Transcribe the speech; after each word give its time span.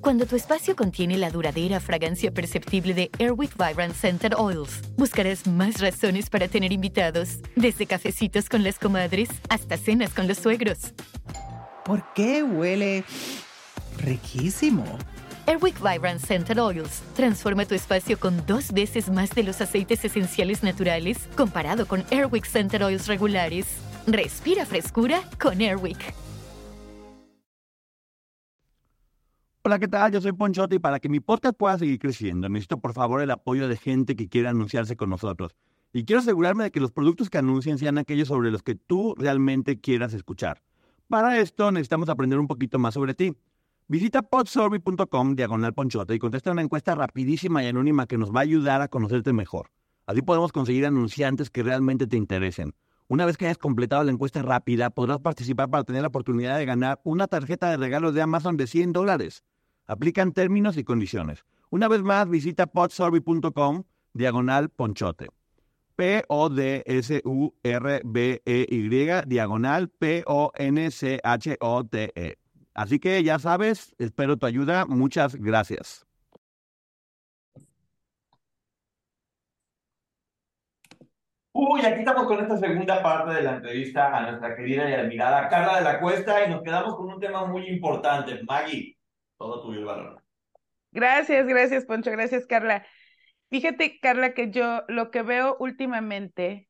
Cuando 0.00 0.26
tu 0.26 0.36
espacio 0.36 0.76
contiene 0.76 1.18
la 1.18 1.30
duradera 1.30 1.80
fragancia 1.80 2.30
perceptible 2.30 2.94
de 2.94 3.10
Airwick 3.18 3.56
Vibrant 3.56 3.94
Scented 3.94 4.32
Oils, 4.36 4.80
buscarás 4.96 5.46
más 5.46 5.80
razones 5.80 6.30
para 6.30 6.46
tener 6.46 6.72
invitados, 6.72 7.38
desde 7.56 7.86
cafecitos 7.86 8.48
con 8.48 8.62
las 8.62 8.78
comadres 8.78 9.28
hasta 9.48 9.76
cenas 9.76 10.14
con 10.14 10.28
los 10.28 10.38
suegros. 10.38 10.94
¿Por 11.84 12.04
qué 12.14 12.42
huele 12.42 13.04
riquísimo? 13.98 14.84
Airwick 15.46 15.80
Vibrant 15.82 16.20
Scented 16.20 16.62
Oils 16.62 17.02
transforma 17.16 17.66
tu 17.66 17.74
espacio 17.74 18.20
con 18.20 18.46
dos 18.46 18.72
veces 18.72 19.10
más 19.10 19.30
de 19.30 19.42
los 19.42 19.60
aceites 19.60 20.04
esenciales 20.04 20.62
naturales 20.62 21.18
comparado 21.36 21.86
con 21.86 22.04
Airwick 22.10 22.44
Scented 22.44 22.84
Oils 22.84 23.08
regulares. 23.08 23.66
Respira 24.06 24.64
frescura 24.64 25.22
con 25.38 25.60
Airwick. 25.60 26.14
Hola, 29.68 29.78
¿qué 29.78 29.88
tal? 29.88 30.10
Yo 30.10 30.22
soy 30.22 30.32
Ponchote 30.32 30.76
y 30.76 30.78
para 30.78 30.98
que 30.98 31.10
mi 31.10 31.20
podcast 31.20 31.54
pueda 31.54 31.76
seguir 31.76 31.98
creciendo, 31.98 32.48
necesito 32.48 32.78
por 32.78 32.94
favor 32.94 33.20
el 33.20 33.30
apoyo 33.30 33.68
de 33.68 33.76
gente 33.76 34.16
que 34.16 34.26
quiera 34.26 34.48
anunciarse 34.48 34.96
con 34.96 35.10
nosotros. 35.10 35.54
Y 35.92 36.06
quiero 36.06 36.20
asegurarme 36.20 36.64
de 36.64 36.70
que 36.70 36.80
los 36.80 36.90
productos 36.90 37.28
que 37.28 37.36
anuncien 37.36 37.76
sean 37.76 37.98
aquellos 37.98 38.28
sobre 38.28 38.50
los 38.50 38.62
que 38.62 38.76
tú 38.76 39.14
realmente 39.18 39.78
quieras 39.78 40.14
escuchar. 40.14 40.62
Para 41.06 41.38
esto 41.38 41.70
necesitamos 41.70 42.08
aprender 42.08 42.38
un 42.38 42.46
poquito 42.46 42.78
más 42.78 42.94
sobre 42.94 43.12
ti. 43.12 43.36
Visita 43.88 44.22
podsurvey.com 44.22 45.34
diagonal 45.34 45.74
ponchote 45.74 46.14
y 46.14 46.18
contesta 46.18 46.50
una 46.50 46.62
encuesta 46.62 46.94
rapidísima 46.94 47.62
y 47.62 47.66
anónima 47.66 48.06
que 48.06 48.16
nos 48.16 48.34
va 48.34 48.38
a 48.38 48.44
ayudar 48.44 48.80
a 48.80 48.88
conocerte 48.88 49.34
mejor. 49.34 49.68
Así 50.06 50.22
podemos 50.22 50.50
conseguir 50.50 50.86
anunciantes 50.86 51.50
que 51.50 51.62
realmente 51.62 52.06
te 52.06 52.16
interesen. 52.16 52.72
Una 53.06 53.26
vez 53.26 53.36
que 53.36 53.44
hayas 53.44 53.58
completado 53.58 54.02
la 54.02 54.12
encuesta 54.12 54.40
rápida, 54.40 54.88
podrás 54.88 55.18
participar 55.18 55.68
para 55.68 55.84
tener 55.84 56.00
la 56.00 56.08
oportunidad 56.08 56.56
de 56.56 56.64
ganar 56.64 57.02
una 57.04 57.26
tarjeta 57.26 57.68
de 57.68 57.76
regalos 57.76 58.14
de 58.14 58.22
Amazon 58.22 58.56
de 58.56 58.66
100 58.66 58.94
dólares. 58.94 59.44
Aplican 59.88 60.32
términos 60.32 60.76
y 60.76 60.84
condiciones. 60.84 61.44
Una 61.70 61.88
vez 61.88 62.02
más, 62.02 62.28
visita 62.28 62.66
podsurvey.com 62.66 63.82
diagonal 64.12 64.68
ponchote. 64.68 65.28
P-O-D-S-U-R-B-E-Y 65.96 66.88
diagonal 69.26 69.88
P-O-N-C-H-O-T-E. 69.88 71.18
Así 72.74 73.00
que 73.00 73.24
ya 73.24 73.38
sabes, 73.40 73.94
espero 73.98 74.36
tu 74.36 74.46
ayuda. 74.46 74.84
Muchas 74.86 75.34
gracias. 75.34 76.06
Uy, 81.52 81.80
aquí 81.80 82.00
estamos 82.00 82.26
con 82.26 82.38
esta 82.40 82.56
segunda 82.58 83.02
parte 83.02 83.34
de 83.34 83.42
la 83.42 83.56
entrevista 83.56 84.16
a 84.16 84.30
nuestra 84.30 84.54
querida 84.54 84.88
y 84.88 84.92
admirada 84.92 85.48
Carla 85.48 85.78
de 85.78 85.84
la 85.84 85.98
Cuesta 85.98 86.44
y 86.44 86.50
nos 86.50 86.62
quedamos 86.62 86.94
con 86.94 87.08
un 87.12 87.18
tema 87.18 87.46
muy 87.46 87.66
importante. 87.66 88.40
Maggie, 88.44 88.97
todo 89.38 89.62
tuyo. 89.62 89.86
Gracias, 90.90 91.46
gracias, 91.46 91.84
Poncho, 91.84 92.10
gracias, 92.10 92.46
Carla. 92.46 92.86
Fíjate, 93.50 93.98
Carla, 94.00 94.34
que 94.34 94.50
yo 94.50 94.82
lo 94.88 95.10
que 95.10 95.22
veo 95.22 95.56
últimamente 95.58 96.68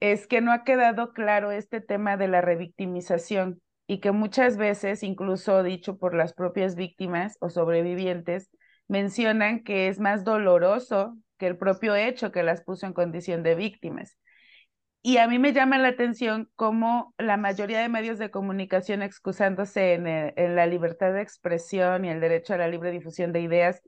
es 0.00 0.26
que 0.26 0.40
no 0.40 0.52
ha 0.52 0.64
quedado 0.64 1.12
claro 1.12 1.50
este 1.50 1.80
tema 1.80 2.16
de 2.16 2.28
la 2.28 2.40
revictimización 2.40 3.60
y 3.86 4.00
que 4.00 4.12
muchas 4.12 4.56
veces, 4.56 5.02
incluso 5.02 5.62
dicho 5.62 5.98
por 5.98 6.14
las 6.14 6.34
propias 6.34 6.76
víctimas 6.76 7.36
o 7.40 7.48
sobrevivientes, 7.48 8.50
mencionan 8.86 9.64
que 9.64 9.88
es 9.88 9.98
más 9.98 10.24
doloroso 10.24 11.16
que 11.38 11.46
el 11.46 11.56
propio 11.56 11.94
hecho 11.94 12.32
que 12.32 12.42
las 12.42 12.62
puso 12.62 12.86
en 12.86 12.92
condición 12.92 13.42
de 13.42 13.54
víctimas. 13.54 14.18
Y 15.02 15.18
a 15.18 15.28
mí 15.28 15.38
me 15.38 15.52
llama 15.52 15.78
la 15.78 15.88
atención 15.88 16.50
cómo 16.56 17.14
la 17.18 17.36
mayoría 17.36 17.80
de 17.80 17.88
medios 17.88 18.18
de 18.18 18.30
comunicación 18.30 19.02
excusándose 19.02 19.94
en, 19.94 20.06
eh, 20.06 20.34
en, 20.36 20.56
la 20.56 20.66
libertad 20.66 21.12
de 21.12 21.22
expresión 21.22 22.04
y 22.04 22.10
el 22.10 22.20
derecho 22.20 22.54
a 22.54 22.58
la 22.58 22.68
libre 22.68 22.90
difusión 22.90 23.32
de 23.32 23.40
ideas, 23.40 23.82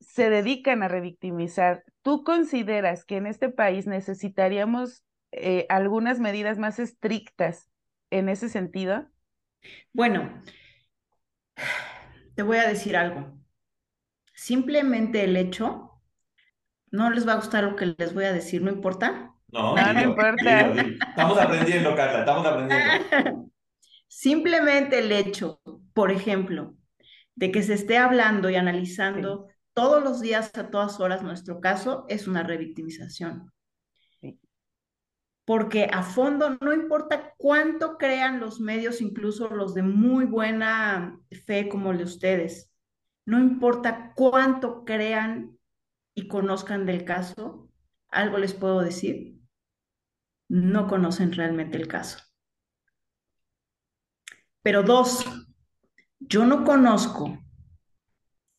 se 0.00 0.30
dedican 0.30 0.82
a 0.82 0.88
revictimizar. 0.88 1.84
¿Tú 2.02 2.22
consideras 2.22 3.04
que 3.04 3.16
en 3.16 3.26
este 3.26 3.48
país 3.48 3.86
necesitaríamos 3.86 5.04
eh, 5.32 5.66
algunas 5.68 6.20
medidas 6.20 6.58
más 6.58 6.78
estrictas 6.78 7.68
en 8.10 8.28
ese 8.28 8.48
sentido? 8.48 9.06
Bueno, 9.92 10.42
te 12.34 12.42
voy 12.42 12.58
a 12.58 12.68
decir 12.68 12.96
algo. 12.96 13.36
Simplemente 14.34 15.24
el 15.24 15.36
hecho, 15.36 16.02
no 16.90 17.10
les 17.10 17.26
va 17.26 17.32
a 17.32 17.36
gustar 17.36 17.64
lo 17.64 17.76
que 17.76 17.94
les 17.98 18.14
voy 18.14 18.24
a 18.24 18.32
decir, 18.32 18.62
¿no 18.62 18.70
importa? 18.70 19.35
No, 19.56 19.74
no, 19.74 19.92
no 19.92 20.02
importa. 20.02 20.72
Estamos 21.08 21.38
aprendiendo, 21.38 21.96
Carla, 21.96 22.20
estamos 22.20 22.46
aprendiendo. 22.46 23.50
Simplemente 24.06 24.98
el 24.98 25.10
hecho, 25.12 25.60
por 25.94 26.10
ejemplo, 26.10 26.76
de 27.34 27.50
que 27.50 27.62
se 27.62 27.74
esté 27.74 27.96
hablando 27.96 28.50
y 28.50 28.56
analizando 28.56 29.46
sí. 29.48 29.54
todos 29.72 30.04
los 30.04 30.20
días, 30.20 30.50
a 30.56 30.68
todas 30.70 31.00
horas, 31.00 31.22
nuestro 31.22 31.60
caso, 31.60 32.04
es 32.08 32.28
una 32.28 32.42
revictimización. 32.42 33.50
Sí. 34.20 34.38
Porque 35.46 35.88
a 35.90 36.02
fondo, 36.02 36.58
no 36.60 36.74
importa 36.74 37.32
cuánto 37.38 37.96
crean 37.96 38.40
los 38.40 38.60
medios, 38.60 39.00
incluso 39.00 39.48
los 39.48 39.72
de 39.72 39.82
muy 39.82 40.26
buena 40.26 41.18
fe 41.46 41.68
como 41.68 41.92
el 41.92 41.98
de 41.98 42.04
ustedes, 42.04 42.70
no 43.24 43.38
importa 43.38 44.12
cuánto 44.14 44.84
crean 44.84 45.58
y 46.14 46.28
conozcan 46.28 46.84
del 46.84 47.04
caso, 47.04 47.70
algo 48.08 48.38
les 48.38 48.54
puedo 48.54 48.80
decir, 48.80 49.35
no 50.48 50.86
conocen 50.86 51.32
realmente 51.32 51.76
el 51.76 51.88
caso. 51.88 52.18
Pero 54.62 54.82
dos, 54.82 55.24
yo 56.18 56.44
no 56.44 56.64
conozco, 56.64 57.38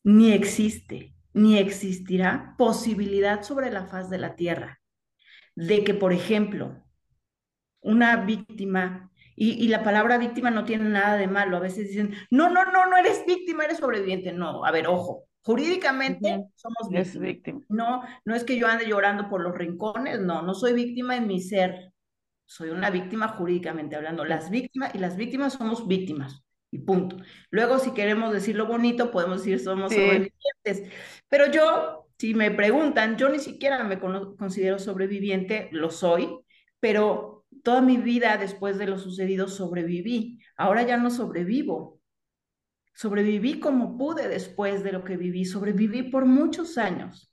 ni 0.04 0.32
existe, 0.32 1.14
ni 1.34 1.58
existirá 1.58 2.54
posibilidad 2.56 3.42
sobre 3.42 3.70
la 3.70 3.86
faz 3.86 4.08
de 4.08 4.18
la 4.18 4.36
tierra 4.36 4.80
de 5.58 5.82
que, 5.82 5.92
por 5.92 6.12
ejemplo, 6.12 6.84
una 7.80 8.16
víctima, 8.24 9.10
y, 9.34 9.68
la 9.68 9.82
palabra 9.82 10.16
víctima 10.16 10.50
no 10.50 10.64
tiene 10.64 10.88
nada 10.88 11.16
de 11.16 11.26
malo, 11.26 11.56
a 11.56 11.60
veces 11.60 11.88
dicen, 11.88 12.14
no, 12.30 12.48
no, 12.48 12.64
no, 12.64 12.86
no 12.86 12.96
eres 12.96 13.24
víctima, 13.26 13.64
eres 13.64 13.78
sobreviviente. 13.78 14.32
No, 14.32 14.64
a 14.64 14.70
ver, 14.70 14.86
ojo, 14.86 15.27
jurídicamente 15.48 16.28
uh 16.28 16.40
-huh. 16.40 16.52
somos 16.54 16.90
víctimas. 16.90 17.18
Víctima. 17.18 17.60
No, 17.70 18.02
no 18.26 18.34
es 18.34 18.44
que 18.44 18.58
yo 18.58 18.66
ande 18.66 18.86
llorando 18.86 19.30
por 19.30 19.40
los 19.40 19.56
rincones, 19.56 20.20
no, 20.20 20.42
no 20.42 20.52
soy 20.52 20.74
víctima 20.74 21.16
en 21.16 21.26
mi 21.26 21.40
ser, 21.40 21.94
soy 22.44 22.68
una 22.68 22.90
víctima 22.90 23.28
jurídicamente 23.28 23.96
hablando. 23.96 24.26
Las 24.26 24.50
víctimas 24.50 24.94
y 24.94 24.98
las 24.98 25.16
víctimas 25.16 25.54
somos 25.54 25.88
víctimas 25.88 26.44
y 26.70 26.80
punto. 26.80 27.16
Luego, 27.50 27.78
si 27.78 27.92
queremos 27.92 28.30
decirlo 28.30 28.66
bonito, 28.66 29.10
podemos 29.10 29.38
decir 29.38 29.58
somos 29.58 29.90
sí. 29.90 29.96
sobrevivientes. 29.96 30.92
Pero 31.30 31.50
yo, 31.50 32.08
si 32.18 32.34
me 32.34 32.50
preguntan, 32.50 33.16
yo 33.16 33.30
ni 33.30 33.38
siquiera 33.38 33.82
me 33.84 33.98
considero 33.98 34.78
sobreviviente, 34.78 35.70
lo 35.72 35.90
soy, 35.90 36.28
pero 36.78 37.46
toda 37.62 37.80
mi 37.80 37.96
vida 37.96 38.36
después 38.36 38.76
de 38.76 38.86
lo 38.86 38.98
sucedido 38.98 39.48
sobreviví. 39.48 40.40
Ahora 40.58 40.82
ya 40.82 40.98
no 40.98 41.08
sobrevivo. 41.08 41.97
Sobreviví 42.98 43.60
como 43.60 43.96
pude 43.96 44.26
después 44.26 44.82
de 44.82 44.90
lo 44.90 45.04
que 45.04 45.16
viví. 45.16 45.44
Sobreviví 45.44 46.10
por 46.10 46.24
muchos 46.26 46.78
años. 46.78 47.32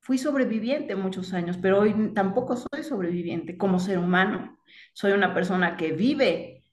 Fui 0.00 0.18
sobreviviente 0.18 0.94
muchos 0.94 1.32
años, 1.32 1.56
pero 1.56 1.80
hoy 1.80 2.12
tampoco 2.12 2.54
soy 2.54 2.84
sobreviviente 2.84 3.56
como 3.56 3.78
ser 3.78 3.96
humano. 3.98 4.58
Soy 4.92 5.12
una 5.12 5.32
persona 5.32 5.78
que 5.78 5.92
vive 5.92 6.64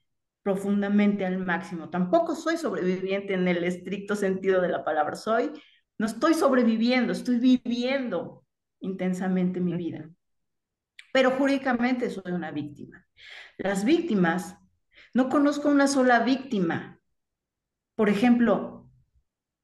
profundamente 0.42 1.24
al 1.24 1.38
máximo. 1.38 1.88
Tampoco 1.88 2.34
soy 2.34 2.58
sobreviviente 2.58 3.32
en 3.32 3.48
el 3.48 3.64
estricto 3.64 4.14
sentido 4.14 4.60
de 4.60 4.68
la 4.68 4.84
palabra. 4.84 5.16
Soy, 5.16 5.50
no 5.96 6.04
estoy 6.04 6.34
sobreviviendo, 6.34 7.14
estoy 7.14 7.38
viviendo 7.38 8.44
intensamente 8.80 9.60
mi 9.60 9.74
vida. 9.74 10.10
Pero 11.14 11.30
jurídicamente 11.30 12.10
soy 12.10 12.30
una 12.30 12.50
víctima. 12.50 13.06
Las 13.56 13.86
víctimas, 13.86 14.58
no 15.14 15.30
conozco 15.30 15.70
una 15.70 15.86
sola 15.86 16.18
víctima. 16.24 16.93
Por 17.96 18.08
ejemplo, 18.08 18.90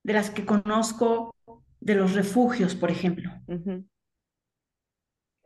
de 0.04 0.12
las 0.12 0.30
que 0.30 0.46
conozco 0.46 1.34
de 1.80 1.94
los 1.94 2.14
refugios, 2.14 2.74
por 2.74 2.90
ejemplo. 2.90 3.30
Uh 3.46 3.54
-huh. 3.54 3.88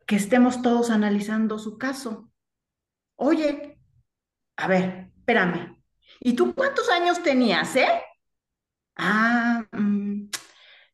Que 0.06 0.17
estemos 0.17 0.62
todos 0.62 0.91
analizando 0.91 1.58
su 1.58 1.79
caso. 1.79 2.31
Oye, 3.17 3.79
a 4.56 4.69
ver, 4.69 5.11
espérame. 5.17 5.82
¿Y 6.20 6.35
tú 6.35 6.55
cuántos 6.55 6.88
años 6.91 7.23
tenías, 7.23 7.75
eh? 7.76 7.88
Ah, 8.97 9.64
mmm, 9.73 10.29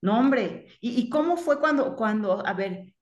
no, 0.03 0.19
hombre. 0.19 0.79
¿Y, 0.81 1.00
¿Y, 1.00 1.11
cómo 1.11 1.37
fue 1.37 1.59
cuando, 1.59 1.97
cuando, 1.97 2.47
a 2.47 2.53
ver, 2.55 2.94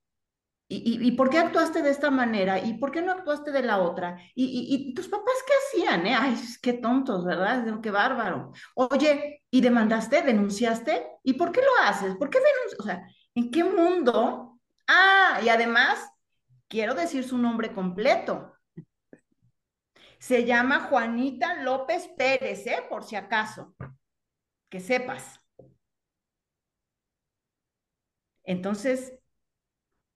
¿y, 0.69 1.13
por 1.13 1.31
qué 1.31 1.39
actuaste 1.39 1.83
de 1.83 1.91
esta 1.91 2.11
manera? 2.11 2.59
¿Y 2.59 2.75
por 2.75 2.91
qué 2.91 3.01
no 3.01 3.13
actuaste 3.13 3.51
de 3.51 3.63
la 3.63 3.79
otra? 3.79 4.21
¿Y, 4.35 4.93
tus 4.95 5.09
papás 5.09 5.35
qué 5.47 5.53
hacían, 5.81 6.07
eh? 6.07 6.15
Ay, 6.15 6.37
qué 6.63 6.75
tontos, 6.75 7.25
¿verdad? 7.25 7.81
Qué 7.83 7.91
bárbaro. 7.91 8.53
Oye, 8.75 9.43
¿y 9.51 9.61
demandaste, 9.61 10.23
denunciaste? 10.23 11.07
¿Y 11.23 11.35
por 11.35 11.53
qué 11.53 11.61
lo 11.61 11.89
haces? 11.89 12.17
¿Por 12.17 12.29
qué 12.31 12.39
denuncias? 12.39 12.81
O 12.81 12.83
sea, 12.83 13.09
¿en 13.35 13.51
qué 13.51 13.65
mundo? 13.65 14.61
Ah, 14.87 15.41
y 15.43 15.49
además, 15.49 15.99
quiero 16.69 16.95
decir 16.95 17.25
su 17.25 17.39
nombre 17.39 17.73
completo. 17.73 18.55
Se 20.19 20.45
llama 20.45 20.81
Juanita 20.81 21.63
López 21.63 22.09
Pérez, 22.17 22.67
¿eh? 22.67 22.85
Por 22.89 23.05
si 23.05 23.17
acaso. 23.17 23.75
que 24.69 24.81
sepas. 24.81 25.41
Entonces, 28.45 29.18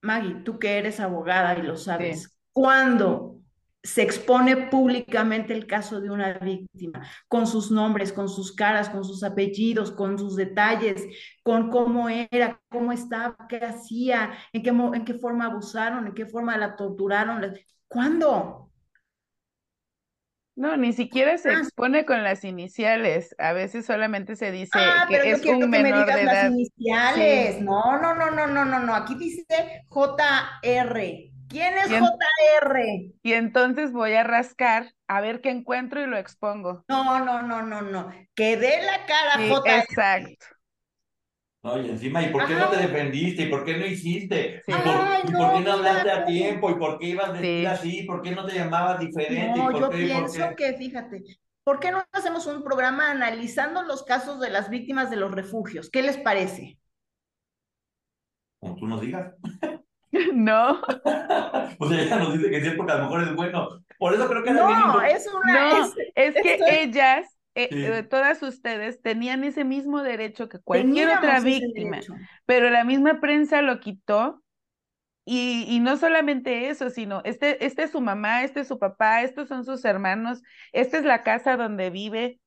Maggie, 0.02 0.43
tú 0.44 0.58
que 0.58 0.78
eres 0.78 1.00
abogada 1.00 1.56
y 1.58 1.62
lo 1.62 1.76
sabes, 1.76 2.38
cuando 2.52 3.38
se 3.84 4.02
expone 4.02 4.56
públicamente 4.69 5.52
el 5.52 5.66
caso 5.66 6.00
de 6.00 6.10
una 6.10 6.34
víctima, 6.34 7.06
con 7.28 7.46
sus 7.46 7.70
nombres, 7.70 8.12
con 8.12 8.28
sus 8.28 8.52
caras, 8.54 8.88
con 8.90 9.04
sus 9.04 9.25
apellidos, 9.25 9.90
con 9.90 10.19
sus 10.19 10.37
detalles, 10.37 11.04
con 11.43 11.70
cómo 11.70 12.08
era, 12.08 12.60
cómo 12.69 12.93
estaba, 12.93 13.37
qué 13.49 13.56
hacía, 13.58 14.32
en 14.52 14.62
qué, 14.62 14.70
en 14.70 15.04
qué 15.04 15.14
forma 15.14 15.46
abusaron, 15.46 16.06
en 16.06 16.14
qué 16.14 16.26
forma 16.26 16.56
la 16.58 16.76
torturaron. 16.76 17.55
¿Cuándo? 17.88 18.71
No, 20.54 20.76
ni 20.76 20.93
siquiera 20.93 21.38
se 21.38 21.50
ah. 21.50 21.58
expone 21.58 22.04
con 22.04 22.22
las 22.22 22.44
iniciales. 22.44 23.34
A 23.38 23.52
veces 23.52 23.87
solamente 23.87 24.37
se 24.37 24.50
dice 24.50 24.78
ah, 24.78 25.06
que 25.08 25.31
es 25.31 25.44
un 25.46 25.70
menor 25.70 26.06
de 26.06 26.22
edad. 26.22 26.44
Las 26.44 26.50
iniciales. 26.52 27.60
No, 27.62 27.99
no, 28.00 28.14
no, 28.14 28.31
no, 28.31 28.46
no, 28.46 28.64
no, 28.64 28.78
no. 28.78 28.94
Aquí 28.94 29.14
dice 29.14 29.84
JR. 29.88 31.32
¿Quién 31.49 31.75
es 31.78 31.88
JR? 31.88 32.81
Y 33.22 33.32
entonces 33.32 33.93
voy 33.93 34.14
a 34.14 34.25
rascar 34.25 34.94
a 35.06 35.20
ver 35.20 35.40
qué 35.40 35.50
encuentro 35.50 36.02
y 36.02 36.06
lo 36.06 36.16
expongo. 36.16 36.84
No, 36.88 37.25
no, 37.25 37.43
no, 37.43 37.62
no, 37.62 37.82
no. 37.82 38.10
Que 38.34 38.56
dé 38.56 38.82
la 38.82 39.05
cara 39.06 39.48
JR. 39.48 39.78
Exacto. 39.78 40.46
No, 41.62 41.81
y 41.81 41.91
encima, 41.91 42.23
¿y 42.23 42.31
por 42.31 42.47
qué 42.47 42.55
no 42.55 42.69
te 42.70 42.76
defendiste? 42.76 43.43
¿Y 43.43 43.47
por 43.47 43.64
qué 43.64 43.76
no 43.76 43.87
hiciste? 43.87 44.62
¿Y, 44.67 44.73
por, 44.73 44.82
qué 44.82 45.61
no 45.61 45.73
hablaste 45.73 46.11
a 46.11 46.25
tiempo? 46.25 46.70
¿Y 46.70 46.75
por 46.75 46.99
qué 46.99 47.06
ibas 47.06 47.29
a 47.29 47.32
decir 47.35 47.69
así? 47.69 48.03
¿Por 48.03 48.20
qué 48.20 48.32
no 48.32 48.44
te 48.44 48.56
llamabas 48.56 48.99
diferente? 48.99 49.59
No, 49.59 49.79
yo 49.79 49.91
pienso 49.91 50.56
que, 50.56 50.73
fíjate, 50.73 51.23
¿por 51.62 51.79
qué 51.79 51.93
no 51.93 52.03
hacemos 52.11 52.47
un 52.47 52.64
programa 52.64 53.12
analizando 53.12 53.82
los 53.85 54.03
casos 54.03 54.41
de 54.41 54.50
las 54.50 54.70
víctimas 54.70 55.09
de 55.09 55.17
los 55.17 55.31
refugios? 55.31 55.88
¿Qué 55.88 56.03
les 56.03 56.19
parece? 56.19 56.79
Como 58.58 58.75
tú 58.76 58.87
nos 58.87 59.00
digas. 59.00 59.32
No. 60.35 60.73
o 61.79 61.88
sea, 61.88 62.03
ella 62.03 62.17
nos 62.17 62.35
dice 62.35 62.50
que 62.50 62.62
sí, 62.62 62.70
porque 62.76 62.93
a 62.93 62.97
lo 62.97 63.05
mejor 63.05 63.23
es 63.23 63.35
bueno. 63.35 63.82
Por 63.99 64.12
eso 64.15 64.29
creo 64.29 64.43
que 64.43 64.50
no, 64.50 65.00
es 65.00 65.26
una. 65.26 65.70
No, 65.70 65.93
es, 66.15 66.35
que 66.35 66.58
ellas, 66.82 67.26
eh, 67.54 67.69
eh, 67.70 68.02
todas 68.02 68.43
ustedes, 68.43 69.00
tenían 69.02 69.44
ese 69.44 69.64
mismo 69.64 70.02
derecho 70.02 70.49
que 70.49 70.58
cualquier 70.58 71.10
otra 71.10 71.40
víctima, 71.40 72.00
pero 72.46 72.70
la 72.70 72.84
misma 72.84 73.20
prensa 73.20 73.62
lo 73.62 73.81
quitó. 73.81 74.43
Y, 75.25 75.66
y 75.69 75.78
no 75.78 75.96
solamente 75.96 76.69
eso, 76.69 76.90
sino 76.90 77.22
este, 77.25 77.64
este 77.64 77.84
es 77.84 77.93
su 77.93 78.00
mamá, 78.00 78.43
este 78.43 78.60
es 78.60 78.66
su 78.66 78.81
papá, 78.81 79.22
estos 79.22 79.46
son 79.46 79.64
sus 79.64 79.84
hermanos, 79.84 80.43
esta 80.72 80.99
es 80.99 81.04
la 81.04 81.22
casa 81.22 81.56
donde 81.56 81.90
vive, 81.90 82.40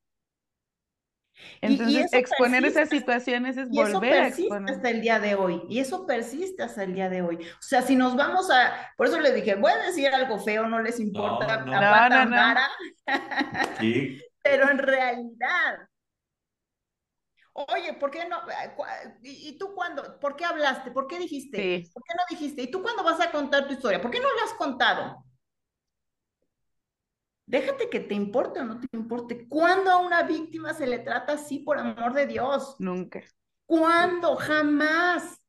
entonces, 1.61 2.13
exponer 2.13 2.65
esas 2.65 2.89
situaciones 2.89 3.57
es 3.57 3.69
volver 3.69 4.13
a 4.13 4.27
exponer. 4.27 4.75
hasta 4.75 4.89
el 4.89 5.01
día 5.01 5.19
de 5.19 5.35
hoy, 5.35 5.61
y 5.69 5.79
eso 5.79 6.05
persiste 6.05 6.63
hasta 6.63 6.83
el 6.83 6.93
día 6.93 7.09
de 7.09 7.21
hoy. 7.21 7.35
O 7.37 7.61
sea, 7.61 7.81
si 7.81 7.95
nos 7.95 8.15
vamos 8.15 8.49
a, 8.51 8.73
por 8.97 9.07
eso 9.07 9.19
les 9.19 9.35
dije, 9.35 9.55
voy 9.55 9.71
a 9.71 9.85
decir 9.85 10.07
algo 10.09 10.39
feo, 10.39 10.67
no 10.67 10.81
les 10.81 10.99
importa, 10.99 11.65
no, 11.65 12.25
no. 12.25 12.25
no, 12.25 12.61
sí. 13.79 14.21
Pero 14.45 14.69
en 14.69 14.77
realidad, 14.77 15.89
oye, 17.53 17.93
¿por 17.93 18.11
qué 18.11 18.27
no? 18.29 18.41
¿Y 19.23 19.57
tú 19.57 19.73
cuándo? 19.73 20.19
¿Por 20.19 20.35
qué 20.35 20.45
hablaste? 20.45 20.91
¿Por 20.91 21.07
qué 21.07 21.17
dijiste? 21.17 21.89
¿Por 21.91 22.03
qué 22.03 22.13
no 22.15 22.23
dijiste? 22.29 22.61
¿Y 22.61 22.69
tú 22.69 22.83
cuándo 22.83 23.03
vas 23.03 23.19
a 23.19 23.31
contar 23.31 23.65
tu 23.65 23.73
historia? 23.73 23.99
¿Por 23.99 24.11
qué 24.11 24.19
no 24.19 24.27
la 24.35 24.43
has 24.43 24.53
contado? 24.53 25.25
Déjate 27.47 27.89
que 27.89 28.01
te 28.01 28.13
importe 28.13 28.59
o 28.59 28.65
no 28.65 28.79
te 28.79 28.87
importe. 28.93 29.47
¿Cuándo 29.47 29.89
a 29.89 29.97
una 29.97 30.21
víctima 30.21 30.75
se 30.75 30.85
le 30.85 30.99
trata 30.99 31.33
así, 31.33 31.59
por 31.59 31.79
amor 31.79 32.13
de 32.13 32.27
Dios? 32.27 32.75
Nunca. 32.77 33.23
¿Cuándo? 33.65 34.35
Jamás. 34.35 35.41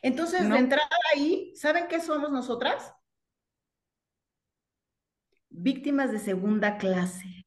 Entonces, 0.00 0.48
de 0.48 0.56
entrada 0.56 0.88
ahí, 1.14 1.54
¿saben 1.54 1.86
qué 1.86 2.00
somos 2.00 2.30
nosotras? 2.30 2.94
Víctimas 5.50 6.12
de 6.12 6.18
segunda 6.18 6.78
clase. 6.78 7.37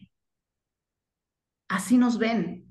Así 1.71 1.97
nos 1.97 2.17
ven. 2.17 2.67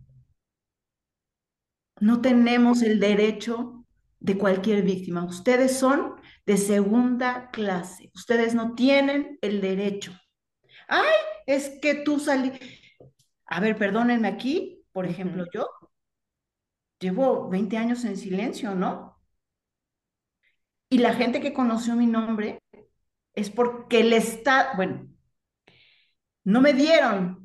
No 2.00 2.20
tenemos 2.20 2.82
el 2.82 3.00
derecho 3.00 3.87
de 4.19 4.37
cualquier 4.37 4.82
víctima. 4.82 5.25
Ustedes 5.25 5.79
son 5.79 6.17
de 6.44 6.58
segunda 6.58 7.50
clase. 7.50 8.11
Ustedes 8.14 8.55
no 8.55 8.75
tienen 8.75 9.38
el 9.41 9.62
derecho. 9.62 10.12
Ay, 10.87 11.14
es 11.47 11.79
que 11.81 11.94
tú 11.94 12.20
salí. 12.20 12.52
A 13.47 13.58
ver, 13.61 13.79
perdónenme 13.79 14.29
aquí, 14.29 14.85
por 14.93 15.06
ejemplo, 15.06 15.47
yo 15.50 15.67
llevo 16.99 17.49
20 17.49 17.79
años 17.79 18.05
en 18.05 18.19
silencio, 18.19 18.75
¿no? 18.75 19.19
Y 20.91 20.99
la 20.99 21.14
gente 21.14 21.41
que 21.41 21.55
conoció 21.55 21.97
mi 21.97 22.06
nombre 22.06 22.58
es 23.35 23.49
porque 23.49 24.00
el 24.00 24.12
Estado, 24.12 24.76
bueno, 24.76 25.08
no 26.44 26.61
me 26.61 26.75
dieron 26.75 27.39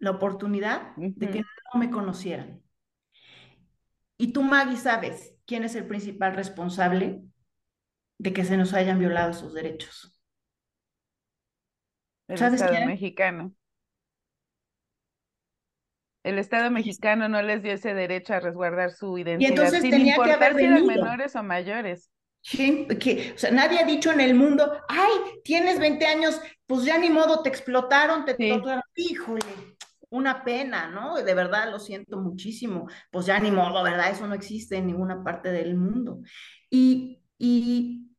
la 0.00 0.10
oportunidad 0.10 0.96
de 0.96 1.30
que 1.30 1.40
no 1.40 1.78
me 1.78 1.90
conocieran. 1.90 2.62
Y 4.16 4.32
tú, 4.32 4.42
Maggie, 4.42 4.76
sabes 4.76 5.36
quién 5.46 5.62
es 5.64 5.74
el 5.76 5.86
principal 5.86 6.34
responsable 6.34 7.22
de 8.18 8.32
que 8.32 8.44
se 8.44 8.56
nos 8.56 8.74
hayan 8.74 8.98
violado 8.98 9.30
esos 9.30 9.54
derechos. 9.54 10.20
El 12.28 12.34
Estado 12.54 12.86
mexicano. 12.86 13.54
El 16.22 16.38
Estado 16.38 16.70
mexicano 16.70 17.28
no 17.28 17.40
les 17.42 17.62
dio 17.62 17.72
ese 17.72 17.94
derecho 17.94 18.34
a 18.34 18.40
resguardar 18.40 18.92
su 18.92 19.16
identidad. 19.18 19.48
Y 19.48 19.52
entonces 19.52 19.80
sin 19.80 19.90
tenía 19.90 20.16
que 20.22 20.32
haber 20.32 20.54
venido. 20.54 20.86
menores 20.86 21.34
o 21.34 21.42
mayores. 21.42 22.10
Sí, 22.42 22.86
que, 22.98 23.32
o 23.34 23.38
sea, 23.38 23.50
nadie 23.50 23.80
ha 23.80 23.84
dicho 23.84 24.12
en 24.12 24.20
el 24.20 24.34
mundo, 24.34 24.70
ay, 24.88 25.40
tienes 25.44 25.78
20 25.78 26.06
años, 26.06 26.40
pues 26.66 26.84
ya 26.84 26.98
ni 26.98 27.10
modo, 27.10 27.42
te 27.42 27.50
explotaron, 27.50 28.24
te 28.24 28.34
torturaron. 28.34 28.82
Híjole, 28.94 29.69
una 30.10 30.44
pena, 30.44 30.88
¿no? 30.88 31.16
De 31.22 31.34
verdad 31.34 31.70
lo 31.70 31.78
siento 31.78 32.18
muchísimo. 32.18 32.88
Pues 33.10 33.26
ya 33.26 33.38
ni 33.40 33.50
modo, 33.50 33.82
¿verdad? 33.82 34.10
Eso 34.10 34.26
no 34.26 34.34
existe 34.34 34.76
en 34.76 34.88
ninguna 34.88 35.24
parte 35.24 35.50
del 35.50 35.76
mundo. 35.76 36.20
Y, 36.68 37.22
y 37.38 38.10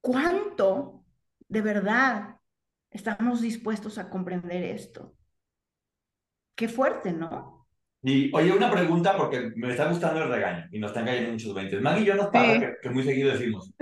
cuánto, 0.00 1.04
de 1.48 1.62
verdad, 1.62 2.36
estamos 2.90 3.40
dispuestos 3.40 3.98
a 3.98 4.10
comprender 4.10 4.62
esto. 4.64 5.14
Qué 6.54 6.68
fuerte, 6.68 7.12
¿no? 7.12 7.66
Y 8.02 8.30
oye, 8.34 8.52
una 8.52 8.70
pregunta 8.70 9.16
porque 9.16 9.52
me 9.56 9.70
está 9.70 9.88
gustando 9.88 10.22
el 10.22 10.28
regaño 10.28 10.66
y 10.70 10.78
nos 10.78 10.90
están 10.90 11.06
cayendo 11.06 11.32
muchos 11.32 11.54
20. 11.54 11.80
Maggie 11.80 12.02
y 12.02 12.06
yo 12.06 12.16
nos 12.16 12.26
pasa 12.26 12.60
que, 12.82 12.90
muy 12.90 13.02
seguido 13.02 13.32
decimos, 13.32 13.72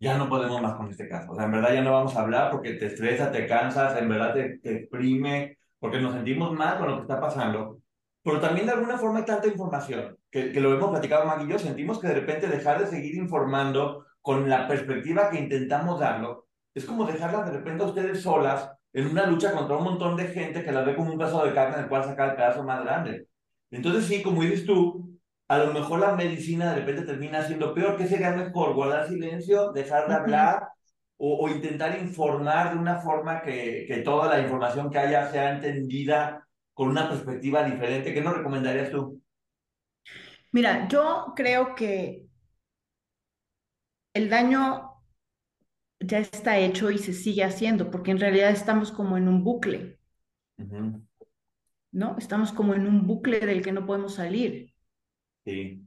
ya 0.00 0.18
no 0.18 0.28
podemos 0.28 0.60
más 0.60 0.74
con 0.74 0.90
este 0.90 1.08
caso. 1.08 1.30
O 1.30 1.36
sea, 1.36 1.44
en 1.44 1.52
verdad 1.52 1.74
ya 1.74 1.82
no 1.82 1.92
vamos 1.92 2.16
a 2.16 2.22
hablar 2.22 2.50
porque 2.50 2.74
te 2.74 2.86
estresa, 2.86 3.30
te 3.30 3.46
cansas, 3.46 3.96
en 3.96 4.08
verdad 4.08 4.34
te, 4.34 4.58
te 4.58 4.76
exprime, 4.78 5.58
porque 5.78 6.00
nos 6.00 6.14
sentimos 6.14 6.52
mal 6.52 6.78
con 6.78 6.88
lo 6.88 6.96
que 6.96 7.02
está 7.02 7.20
pasando. 7.20 7.78
Pero 8.22 8.40
también 8.40 8.66
de 8.66 8.72
alguna 8.72 8.98
forma 8.98 9.20
hay 9.20 9.24
tanta 9.24 9.46
información 9.46 10.16
que, 10.30 10.52
que 10.52 10.60
lo 10.60 10.74
hemos 10.74 10.90
platicado 10.90 11.24
Maggie 11.24 11.46
y 11.46 11.50
yo, 11.50 11.58
sentimos 11.58 11.98
que 11.98 12.08
de 12.08 12.14
repente 12.14 12.48
dejar 12.48 12.80
de 12.80 12.86
seguir 12.86 13.14
informando 13.14 14.06
con 14.20 14.48
la 14.48 14.66
perspectiva 14.68 15.30
que 15.30 15.38
intentamos 15.38 16.00
darlo 16.00 16.48
es 16.78 16.84
como 16.84 17.04
dejarlas 17.04 17.46
de 17.46 17.58
repente 17.58 17.82
a 17.82 17.86
ustedes 17.86 18.22
solas 18.22 18.70
en 18.92 19.06
una 19.08 19.26
lucha 19.26 19.52
contra 19.52 19.76
un 19.76 19.84
montón 19.84 20.16
de 20.16 20.28
gente 20.28 20.62
que 20.62 20.72
las 20.72 20.86
ve 20.86 20.96
como 20.96 21.12
un 21.12 21.18
pedazo 21.18 21.44
de 21.44 21.54
carne 21.54 21.76
del 21.76 21.88
cual 21.88 22.04
sacar 22.04 22.30
el 22.30 22.36
pedazo 22.36 22.62
más 22.62 22.82
grande. 22.82 23.26
Entonces 23.70 24.04
sí, 24.06 24.22
como 24.22 24.42
dices 24.42 24.64
tú, 24.64 25.18
a 25.48 25.58
lo 25.58 25.72
mejor 25.72 26.00
la 26.00 26.14
medicina 26.14 26.70
de 26.70 26.80
repente 26.80 27.02
termina 27.02 27.42
siendo 27.42 27.74
peor. 27.74 27.96
¿Qué 27.96 28.06
sería 28.06 28.30
mejor? 28.32 28.74
¿Guardar 28.74 29.08
silencio? 29.08 29.72
¿Dejar 29.72 30.08
de 30.08 30.14
hablar? 30.14 30.68
O, 31.20 31.48
intentar 31.48 31.98
informar 31.98 32.72
de 32.72 32.78
una 32.78 33.00
forma 33.00 33.42
que, 33.42 33.84
que 33.88 33.98
toda 33.98 34.28
la 34.28 34.40
información 34.40 34.88
que 34.88 34.98
haya 34.98 35.30
sea 35.30 35.54
entendida 35.54 36.46
con 36.74 36.90
una 36.90 37.08
perspectiva 37.08 37.64
diferente? 37.64 38.14
¿Qué 38.14 38.20
nos 38.20 38.36
recomendarías 38.36 38.92
tú? 38.92 39.20
Mira, 40.52 40.86
yo 40.88 41.32
creo 41.34 41.74
que 41.74 42.28
el 44.14 44.30
daño 44.30 44.88
ya 46.00 46.20
está 46.20 46.58
hecho 46.58 46.90
y 46.90 46.98
se 46.98 47.12
sigue 47.12 47.44
haciendo, 47.44 47.90
porque 47.90 48.12
en 48.12 48.20
realidad 48.20 48.50
estamos 48.50 48.92
como 48.92 49.16
en 49.16 49.28
un 49.28 49.42
bucle, 49.42 49.98
¿no? 51.92 52.16
Estamos 52.16 52.52
como 52.52 52.74
en 52.74 52.86
un 52.86 53.06
bucle 53.06 53.40
del 53.40 53.62
que 53.62 53.72
no 53.72 53.84
podemos 53.84 54.14
salir. 54.14 54.72
Sí. 55.44 55.84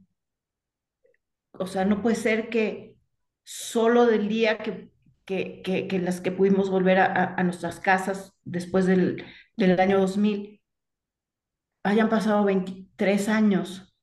O 1.53 1.67
sea, 1.67 1.85
no 1.85 2.01
puede 2.01 2.15
ser 2.15 2.49
que 2.49 2.95
solo 3.43 4.05
del 4.05 4.27
día 4.27 4.57
que, 4.57 4.90
que, 5.63 5.87
que, 5.87 5.99
las 5.99 6.21
que 6.21 6.31
pudimos 6.31 6.69
volver 6.69 6.99
a, 6.99 7.35
a 7.35 7.43
nuestras 7.43 7.79
casas 7.79 8.33
después 8.43 8.85
del, 8.85 9.23
del 9.55 9.79
año 9.79 9.99
2000 9.99 10.61
hayan 11.83 12.09
pasado 12.09 12.43
23 12.43 13.29
años 13.29 13.95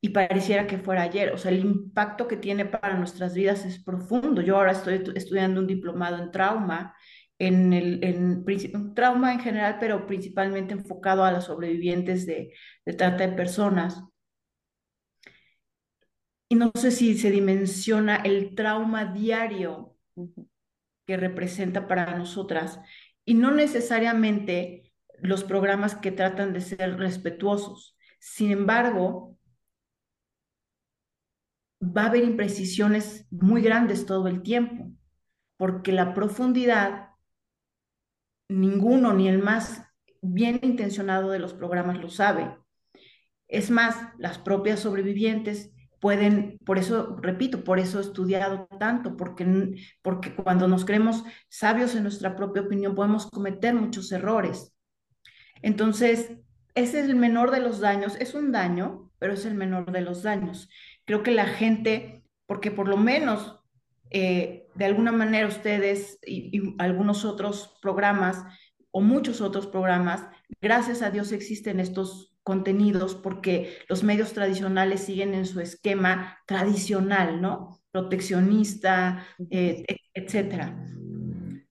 y 0.00 0.10
pareciera 0.10 0.66
que 0.66 0.78
fuera 0.78 1.02
ayer. 1.02 1.32
O 1.32 1.38
sea, 1.38 1.50
el 1.50 1.60
impacto 1.60 2.28
que 2.28 2.36
tiene 2.36 2.64
para 2.64 2.96
nuestras 2.96 3.34
vidas 3.34 3.64
es 3.64 3.82
profundo. 3.82 4.42
Yo 4.42 4.56
ahora 4.56 4.72
estoy 4.72 5.02
estudiando 5.14 5.60
un 5.60 5.66
diplomado 5.66 6.22
en 6.22 6.30
trauma 6.30 6.94
en 7.38 7.72
el 7.72 8.00
en, 8.02 8.94
trauma 8.94 9.32
en 9.32 9.40
general, 9.40 9.76
pero 9.78 10.06
principalmente 10.06 10.74
enfocado 10.74 11.24
a 11.24 11.32
las 11.32 11.44
sobrevivientes 11.44 12.26
de, 12.26 12.52
de 12.84 12.92
trata 12.94 13.26
de 13.26 13.36
personas. 13.36 14.02
Y 16.48 16.54
no 16.56 16.72
sé 16.74 16.90
si 16.90 17.16
se 17.18 17.30
dimensiona 17.30 18.16
el 18.16 18.54
trauma 18.54 19.04
diario 19.12 19.97
que 21.06 21.16
representa 21.16 21.88
para 21.88 22.16
nosotras 22.16 22.80
y 23.24 23.34
no 23.34 23.50
necesariamente 23.50 24.92
los 25.20 25.44
programas 25.44 25.94
que 25.96 26.12
tratan 26.12 26.52
de 26.52 26.60
ser 26.60 26.96
respetuosos. 26.96 27.96
Sin 28.20 28.50
embargo, 28.50 29.36
va 31.82 32.04
a 32.04 32.06
haber 32.06 32.24
imprecisiones 32.24 33.26
muy 33.30 33.62
grandes 33.62 34.06
todo 34.06 34.28
el 34.28 34.42
tiempo, 34.42 34.90
porque 35.56 35.92
la 35.92 36.14
profundidad, 36.14 37.10
ninguno 38.48 39.12
ni 39.12 39.28
el 39.28 39.38
más 39.42 39.82
bien 40.20 40.60
intencionado 40.62 41.30
de 41.30 41.38
los 41.38 41.54
programas 41.54 41.98
lo 41.98 42.10
sabe. 42.10 42.56
Es 43.46 43.70
más, 43.70 43.96
las 44.18 44.38
propias 44.38 44.80
sobrevivientes 44.80 45.72
pueden, 46.00 46.58
por 46.64 46.78
eso, 46.78 47.16
repito, 47.20 47.64
por 47.64 47.78
eso 47.78 47.98
he 47.98 48.02
estudiado 48.02 48.68
tanto, 48.78 49.16
porque, 49.16 49.76
porque 50.02 50.34
cuando 50.34 50.68
nos 50.68 50.84
creemos 50.84 51.24
sabios 51.48 51.94
en 51.94 52.04
nuestra 52.04 52.36
propia 52.36 52.62
opinión 52.62 52.94
podemos 52.94 53.26
cometer 53.26 53.74
muchos 53.74 54.10
errores. 54.12 54.72
Entonces, 55.62 56.32
ese 56.74 57.00
es 57.00 57.08
el 57.08 57.16
menor 57.16 57.50
de 57.50 57.60
los 57.60 57.80
daños, 57.80 58.16
es 58.20 58.34
un 58.34 58.52
daño, 58.52 59.10
pero 59.18 59.32
es 59.32 59.44
el 59.44 59.54
menor 59.54 59.90
de 59.90 60.00
los 60.00 60.22
daños. 60.22 60.68
Creo 61.04 61.22
que 61.22 61.32
la 61.32 61.46
gente, 61.46 62.22
porque 62.46 62.70
por 62.70 62.88
lo 62.88 62.96
menos 62.96 63.58
eh, 64.10 64.68
de 64.74 64.84
alguna 64.84 65.12
manera 65.12 65.48
ustedes 65.48 66.18
y 66.24 66.74
algunos 66.78 67.24
otros 67.24 67.78
programas 67.82 68.44
o 68.90 69.00
muchos 69.00 69.40
otros 69.40 69.66
programas, 69.66 70.26
gracias 70.60 71.02
a 71.02 71.10
Dios 71.10 71.32
existen 71.32 71.80
estos 71.80 72.37
contenidos 72.48 73.14
porque 73.14 73.76
los 73.90 74.02
medios 74.02 74.32
tradicionales 74.32 75.02
siguen 75.02 75.34
en 75.34 75.44
su 75.44 75.60
esquema 75.60 76.38
tradicional, 76.46 77.42
¿no? 77.42 77.78
Proteccionista, 77.90 79.26
eh, 79.50 79.84
etcétera. 80.14 80.82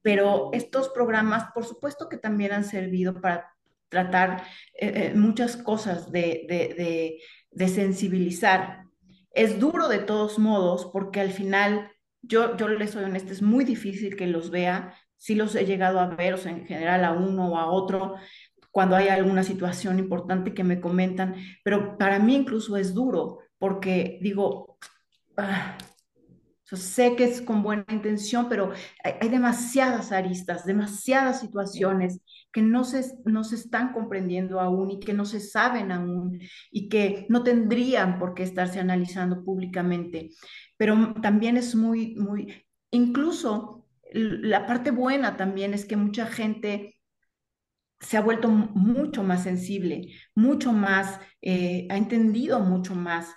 Pero 0.04 0.52
estos 0.54 0.90
programas, 0.90 1.46
por 1.56 1.66
supuesto 1.66 2.08
que 2.08 2.18
también 2.18 2.52
han 2.52 2.64
servido 2.64 3.20
para 3.20 3.48
tratar 3.90 4.44
eh, 4.80 4.92
eh, 4.94 5.14
muchas 5.16 5.58
cosas 5.58 6.12
de, 6.12 6.46
de, 6.48 7.18
de, 7.50 7.68
sensibilizar. 7.68 8.84
Es 9.32 9.60
duro 9.60 9.88
de 9.88 9.98
todos 9.98 10.38
modos 10.38 10.92
porque 10.94 11.22
al 11.22 11.32
final, 11.32 11.90
yo, 12.22 12.56
yo 12.56 12.68
les 12.68 12.92
soy 12.92 13.06
honesta, 13.06 13.32
es 13.32 13.42
muy 13.42 13.66
difícil 13.66 14.16
que 14.16 14.28
los 14.28 14.52
vea. 14.52 14.94
Si 15.16 15.34
los 15.34 15.56
he 15.56 15.66
llegado 15.66 16.00
a 16.00 16.06
ver, 16.06 16.36
o 16.36 16.38
sea, 16.38 16.52
en 16.52 16.68
general 16.68 17.04
a 17.04 17.14
uno 17.14 17.54
o 17.54 17.58
a 17.58 17.66
otro, 17.66 18.18
cuando 18.78 18.96
hay 18.96 19.08
alguna 19.08 19.42
situación 19.42 19.98
importante 19.98 20.54
que 20.54 20.64
me 20.64 20.80
comentan, 20.80 21.34
pero 21.64 21.98
para 21.98 22.20
mí 22.20 22.36
incluso 22.36 22.78
es 22.78 22.94
duro 22.94 23.40
porque 23.58 24.20
digo, 24.22 24.78
ah, 25.36 25.76
sé 26.64 27.16
que 27.16 27.24
es 27.24 27.42
con 27.42 27.64
buena 27.64 27.86
intención, 27.90 28.48
pero 28.48 28.72
hay, 29.04 29.30
demasiadas 29.30 30.12
aristas, 30.12 30.64
demasiadas 30.64 31.40
situaciones 31.40 32.22
que 32.52 32.62
no 32.62 32.84
se, 32.84 33.04
no 33.26 33.44
se 33.44 33.56
están 33.56 33.94
comprendiendo 33.94 34.60
aún 34.60 34.92
y 34.92 35.00
que 35.00 35.14
no 35.14 35.26
se 35.26 35.40
saben 35.40 35.92
aún 35.92 36.40
y 36.70 36.88
que 36.88 37.26
no 37.30 37.42
tendrían 37.42 38.20
por 38.20 38.36
qué 38.36 38.44
estarse 38.44 38.80
analizando 38.80 39.44
públicamente. 39.44 40.30
Pero 40.78 41.16
también 41.20 41.58
es 41.58 41.74
muy, 41.74 42.14
muy, 42.14 42.64
incluso 42.92 43.88
la 44.14 44.68
parte 44.68 44.92
buena 44.92 45.36
también 45.36 45.74
es 45.74 45.84
que 45.84 45.98
mucha 45.98 46.28
gente 46.28 46.97
se 48.00 48.18
ha 48.18 48.22
vuelto 48.22 48.50
mucho 48.50 49.24
más 49.24 49.44
sensible, 49.44 50.14
mucho 50.36 50.72
más, 50.72 51.20
eh, 51.42 51.88
ha 51.90 51.98
entendido 51.98 52.60
mucho 52.60 52.96
más. 52.96 53.34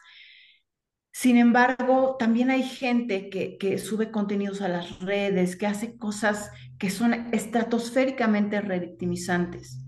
Sin 1.12 1.37
embargo, 1.37 2.17
también 2.19 2.50
hay 2.50 2.62
gente 2.62 3.31
que, 3.31 3.59
que, 3.59 3.79
sube 3.79 4.11
contenidos 4.11 4.61
a 4.62 4.69
las 4.69 5.00
redes, 5.00 5.57
que 5.57 5.67
hace 5.67 5.97
cosas 5.97 6.50
que 6.79 6.90
son 6.90 7.12
estratosféricamente 7.33 8.61
revictimizantes, 8.61 9.85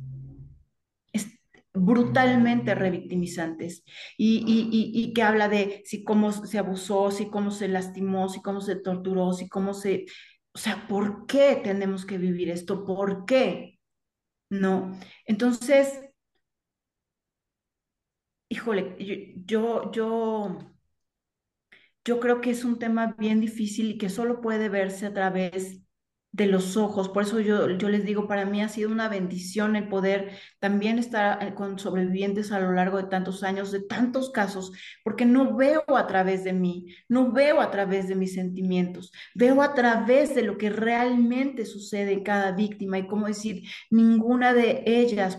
brutalmente 1.75 2.75
revictimizantes, 2.75 3.85
y, 4.19 4.45
y, 4.47 5.01
y, 5.01 5.13
que 5.15 5.23
habla 5.23 5.49
de 5.49 5.83
si 5.87 6.05
cómo 6.05 6.33
se 6.33 6.59
abusó, 6.59 7.11
si 7.11 7.31
cómo 7.31 7.51
se 7.51 7.69
lastimó, 7.69 8.29
si 8.29 8.43
cómo 8.43 8.61
se 8.61 8.77
torturó, 8.77 9.33
si 9.33 9.49
cómo 9.49 9.75
se... 9.75 10.07
O 10.55 10.59
sea, 10.59 10.87
¿por 10.87 11.27
qué 11.27 11.61
tenemos 11.63 12.05
que 12.05 12.19
vivir 12.19 12.51
esto? 12.51 12.85
¿Por 12.85 13.25
qué? 13.25 13.79
¿No? 14.53 14.99
Entonces, 15.27 15.99
híjole, 18.49 18.95
yo, 19.47 19.91
yo, 19.93 20.59
yo 22.05 22.21
creo 22.21 22.41
que 22.41 22.51
es 22.51 22.65
un 22.65 22.79
tema 22.79 23.15
bien 23.19 23.41
difícil 23.41 23.91
y 23.91 23.99
que 23.99 24.09
solo 24.11 24.41
puede 24.41 24.69
verse 24.69 25.07
a 25.07 25.15
través 25.15 25.81
de 26.33 26.47
los 26.47 26.77
ojos. 26.77 27.09
Por 27.11 27.23
eso 27.25 27.41
yo, 27.41 27.69
yo 27.71 27.89
les 27.89 28.05
digo, 28.05 28.27
para 28.27 28.47
mí 28.47 28.63
ha 28.63 28.69
sido 28.69 28.91
una 28.91 29.09
bendición 29.09 29.77
el 29.77 29.89
poder 29.89 30.33
también 30.59 30.99
estar 30.99 31.43
eh, 31.43 31.55
con 31.55 31.79
sobrevivientes 31.79 32.53
a 32.53 32.61
lo 32.61 32.73
largo 32.73 32.97
de 32.97 33.09
tantos 33.09 33.43
años, 33.43 33.71
de 33.71 33.81
tantos 33.81 34.31
casos, 34.31 34.73
porque 35.05 35.27
no 35.27 35.57
veo 35.57 35.85
a 35.89 36.07
través 36.07 36.45
de 36.45 36.55
mí, 36.55 36.95
no 37.09 37.33
veo 37.33 37.61
a 37.61 37.71
través 37.71 38.09
de 38.09 38.17
mis 38.17 38.35
sentimientos, 38.35 39.13
veo 39.35 39.63
a 39.63 39.75
través 39.75 40.35
de 40.35 40.43
lo 40.43 40.57
que 40.59 40.71
realmente 40.71 41.67
sucede 41.67 42.13
en 42.13 42.25
cada 42.25 42.53
víctima 42.53 42.99
y 42.99 43.07
como 43.07 43.27
decir, 43.27 43.63
ninguna 43.91 44.55
de 44.55 44.83
ellas 44.87 45.39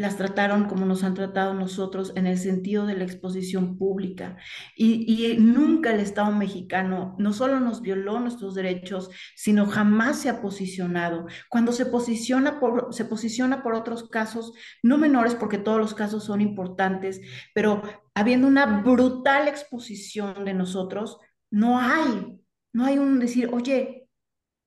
las 0.00 0.16
trataron 0.16 0.64
como 0.64 0.86
nos 0.86 1.04
han 1.04 1.12
tratado 1.12 1.52
nosotros 1.52 2.14
en 2.16 2.26
el 2.26 2.38
sentido 2.38 2.86
de 2.86 2.96
la 2.96 3.04
exposición 3.04 3.76
pública. 3.76 4.38
Y, 4.74 5.36
nunca 5.38 5.92
el 5.92 6.00
Estado 6.00 6.32
mexicano 6.32 7.14
no 7.18 7.34
solo 7.34 7.60
nos 7.60 7.82
violó 7.82 8.18
nuestros 8.18 8.54
derechos, 8.54 9.10
sino 9.36 9.66
jamás 9.66 10.18
se 10.18 10.30
ha 10.30 10.40
posicionado. 10.40 11.26
Cuando 11.50 11.72
se 11.72 11.84
posiciona 11.84 12.58
por, 12.60 12.94
se 12.94 13.04
posiciona 13.04 13.62
por 13.62 13.74
otros 13.74 14.08
casos, 14.08 14.54
no 14.82 14.96
menores 14.96 15.34
porque 15.34 15.58
todos 15.58 15.78
los 15.78 15.92
casos 15.92 16.24
son 16.24 16.40
importantes, 16.40 17.20
pero 17.54 17.82
habiendo 18.14 18.48
una 18.48 18.80
brutal 18.82 19.48
exposición 19.48 20.46
de 20.46 20.54
nosotros, 20.54 21.18
no 21.50 21.78
hay, 21.78 22.40
no 22.72 22.86
hay 22.86 22.96
un 22.98 23.18
decir, 23.18 23.50
oye, 23.52 24.08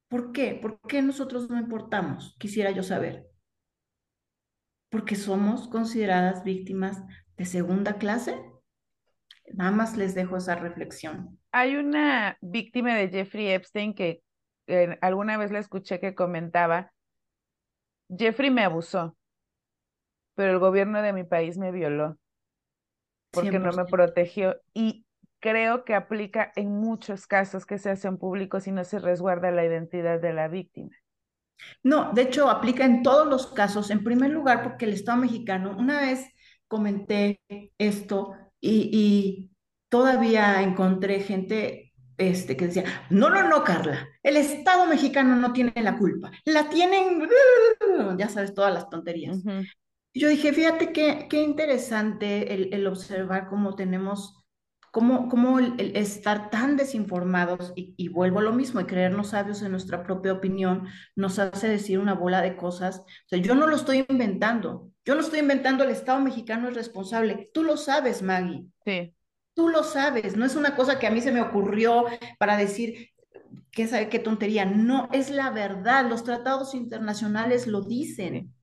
¿por 0.09 0.31
qué? 0.31 0.59
¿Por 0.61 0.79
qué 0.87 1.01
nosotros 1.01 1.49
no 1.49 1.57
importamos? 1.57 2.35
Quisiera 2.37 2.69
yo 2.69 2.83
saber 2.83 3.32
porque 4.93 5.15
somos 5.15 5.67
consideradas 5.69 6.43
víctimas 6.43 7.01
de 7.35 7.45
segunda 7.45 7.97
clase? 7.97 8.39
Nada 9.51 9.71
más 9.71 9.97
les 9.97 10.13
dejo 10.13 10.37
esa 10.37 10.53
reflexión. 10.53 11.39
Hay 11.51 11.77
una 11.77 12.37
víctima 12.41 12.93
de 12.95 13.09
Jeffrey 13.09 13.47
Epstein 13.47 13.95
que 13.95 14.21
eh, 14.67 14.99
alguna 15.01 15.35
vez 15.37 15.51
le 15.51 15.57
escuché 15.57 15.99
que 15.99 16.13
comentaba, 16.13 16.91
Jeffrey 18.07 18.51
me 18.51 18.63
abusó, 18.63 19.17
pero 20.35 20.51
el 20.51 20.59
gobierno 20.59 21.01
de 21.01 21.11
mi 21.11 21.23
país 21.23 21.57
me 21.57 21.71
violó 21.71 22.19
porque 23.31 23.57
no 23.57 23.71
me 23.71 23.85
protegió 23.85 24.61
y 24.75 25.07
creo 25.39 25.85
que 25.85 25.95
aplica 25.95 26.51
en 26.55 26.69
muchos 26.69 27.25
casos 27.25 27.65
que 27.65 27.79
se 27.79 27.89
hacen 27.89 28.19
públicos 28.19 28.67
y 28.67 28.71
no 28.71 28.83
se 28.83 28.99
resguarda 28.99 29.49
la 29.49 29.65
identidad 29.65 30.21
de 30.21 30.33
la 30.33 30.49
víctima. 30.49 30.95
No, 31.83 32.11
de 32.13 32.23
hecho 32.23 32.49
aplica 32.49 32.85
en 32.85 33.03
todos 33.03 33.27
los 33.27 33.47
casos. 33.47 33.89
En 33.89 34.03
primer 34.03 34.31
lugar, 34.31 34.63
porque 34.63 34.85
el 34.85 34.93
Estado 34.93 35.17
mexicano, 35.17 35.75
una 35.77 36.01
vez 36.01 36.25
comenté 36.67 37.41
esto 37.77 38.33
y, 38.59 39.49
todavía 39.89 40.63
encontré 40.63 41.19
gente 41.19 41.93
este, 42.17 42.57
que 42.57 42.65
decía, 42.65 42.83
no, 43.11 43.29
no, 43.29 43.47
no, 43.47 43.63
Carla, 43.63 44.07
el 44.23 44.37
Estado 44.37 44.87
mexicano 44.87 45.35
no 45.35 45.53
tiene 45.53 45.71
la 45.75 45.99
culpa, 45.99 46.31
la 46.45 46.67
tienen, 46.67 47.29
ya 48.17 48.27
sabes, 48.27 48.55
todas 48.55 48.73
las 48.73 48.89
tonterías. 48.89 49.37
Yo 50.15 50.29
dije, 50.29 50.51
fíjate 50.51 50.91
qué, 50.91 51.27
qué 51.29 51.43
interesante 51.43 52.55
el, 52.55 52.73
el 52.73 52.87
observar 52.87 53.47
cómo 53.49 53.75
tenemos 53.75 54.42
cómo, 54.93 55.57
el, 55.57 55.97
estar 55.97 56.51
tan 56.51 56.77
desinformados, 56.77 57.73
y, 57.75 58.07
vuelvo 58.09 58.39
a 58.39 58.43
lo 58.43 58.53
mismo, 58.53 58.79
y 58.79 58.85
creernos 58.85 59.29
sabios 59.29 59.63
en 59.63 59.71
nuestra 59.71 60.03
propia 60.03 60.33
opinión, 60.33 60.87
nos 61.15 61.39
hace 61.39 61.67
decir 61.67 61.97
una 61.97 62.13
bola 62.13 62.43
de 62.43 62.55
cosas. 62.55 62.99
O 62.99 63.27
sea, 63.27 63.39
yo 63.39 63.55
no 63.55 63.65
lo 63.65 63.75
estoy 63.75 64.05
inventando, 64.07 64.91
yo 65.03 65.15
no 65.15 65.21
estoy 65.21 65.39
inventando, 65.39 65.83
el 65.83 65.89
Estado 65.89 66.19
mexicano 66.19 66.69
es 66.69 66.75
responsable. 66.75 67.49
Tú 67.55 67.63
lo 67.63 67.75
sabes, 67.75 68.21
Maggie. 68.21 68.67
Sí. 68.85 69.15
Tú 69.55 69.69
lo 69.69 69.83
sabes, 69.83 70.37
no 70.37 70.45
es 70.45 70.55
una 70.55 70.75
cosa 70.75 70.99
que 70.99 71.07
a 71.07 71.11
mí 71.11 71.21
se 71.21 71.31
me 71.31 71.41
ocurrió 71.41 72.05
para 72.37 72.55
decir, 72.55 73.09
qué 73.71 73.87
sabe 73.87 74.09
qué 74.09 74.19
tontería. 74.19 74.65
No, 74.65 75.09
es 75.11 75.31
la 75.31 75.49
verdad. 75.49 76.07
Los 76.07 76.23
tratados 76.23 76.75
internacionales 76.75 77.65
lo 77.65 77.81
dicen. 77.81 78.53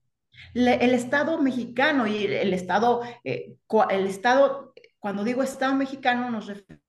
el 0.53 0.93
Estado 0.93 1.41
mexicano 1.41 2.07
y 2.07 2.23
el, 2.23 2.53
Estado, 2.53 3.01
eh, 3.25 3.57
el 3.89 4.07
Estado 4.07 4.70
cuando 5.01 5.25
digo 5.25 5.43
Estado 5.43 5.75
mexicano 5.75 6.29
nos 6.29 6.47
referimos 6.47 6.81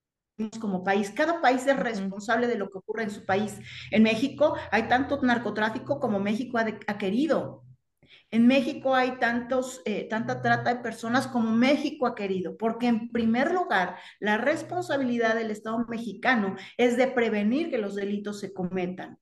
como 0.61 0.85
país. 0.85 1.11
Cada 1.11 1.40
país 1.40 1.66
es 1.66 1.76
responsable 1.76 2.47
de 2.47 2.57
lo 2.57 2.71
que 2.71 2.78
ocurre 2.78 3.04
en 3.04 3.11
su 3.11 3.25
país. 3.25 3.59
En 3.90 4.02
México 4.02 4.54
hay 4.71 4.85
tanto 4.85 5.21
narcotráfico 5.23 5.99
como 5.99 6.21
México 6.21 6.59
ha, 6.59 6.66
ha 6.87 6.99
querido. 6.99 7.64
En 8.31 8.47
México 8.47 8.95
hay 8.95 9.19
tantos, 9.19 9.83
eh, 9.85 10.07
tanta 10.09 10.40
trata 10.40 10.75
de 10.75 10.81
personas 10.81 11.26
como 11.26 11.50
México 11.52 12.07
ha 12.07 12.14
querido, 12.14 12.57
porque 12.57 12.87
en 12.87 13.11
primer 13.11 13.52
lugar, 13.52 13.97
la 14.21 14.38
responsabilidad 14.38 15.35
del 15.35 15.50
Estado 15.50 15.85
mexicano 15.87 16.57
es 16.78 16.97
de 16.97 17.09
prevenir 17.09 17.71
que 17.71 17.78
los 17.78 17.95
delitos 17.95 18.40
se 18.40 18.54
cometan. 18.54 19.19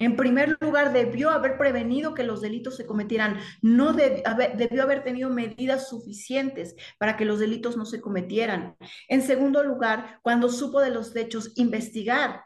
En 0.00 0.16
primer 0.16 0.56
lugar, 0.60 0.94
debió 0.94 1.28
haber 1.28 1.58
prevenido 1.58 2.14
que 2.14 2.24
los 2.24 2.40
delitos 2.40 2.76
se 2.76 2.86
cometieran, 2.86 3.38
no 3.60 3.92
debió 3.92 4.82
haber 4.82 5.04
tenido 5.04 5.28
medidas 5.28 5.90
suficientes 5.90 6.74
para 6.98 7.18
que 7.18 7.26
los 7.26 7.38
delitos 7.38 7.76
no 7.76 7.84
se 7.84 8.00
cometieran. 8.00 8.76
En 9.08 9.20
segundo 9.20 9.62
lugar, 9.62 10.18
cuando 10.22 10.48
supo 10.48 10.80
de 10.80 10.90
los 10.90 11.14
hechos, 11.14 11.52
investigar. 11.56 12.44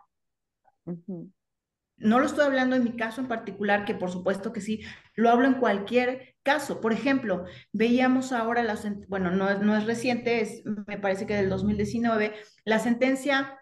No 1.97 2.19
lo 2.19 2.27
estoy 2.27 2.45
hablando 2.45 2.75
en 2.75 2.83
mi 2.83 2.97
caso 2.97 3.21
en 3.21 3.29
particular, 3.29 3.85
que 3.85 3.95
por 3.95 4.11
supuesto 4.11 4.53
que 4.53 4.61
sí, 4.61 4.83
lo 5.15 5.31
hablo 5.31 5.47
en 5.47 5.55
cualquier 5.55 6.35
caso. 6.43 6.81
Por 6.81 6.93
ejemplo, 6.93 7.45
veíamos 7.73 8.33
ahora, 8.33 8.65
la, 8.65 8.77
bueno, 9.07 9.31
no, 9.31 9.59
no 9.61 9.77
es 9.77 9.87
reciente, 9.87 10.41
es, 10.41 10.65
me 10.89 10.99
parece 10.99 11.25
que 11.25 11.37
del 11.37 11.49
2019, 11.51 12.35
la 12.65 12.81
sentencia 12.81 13.61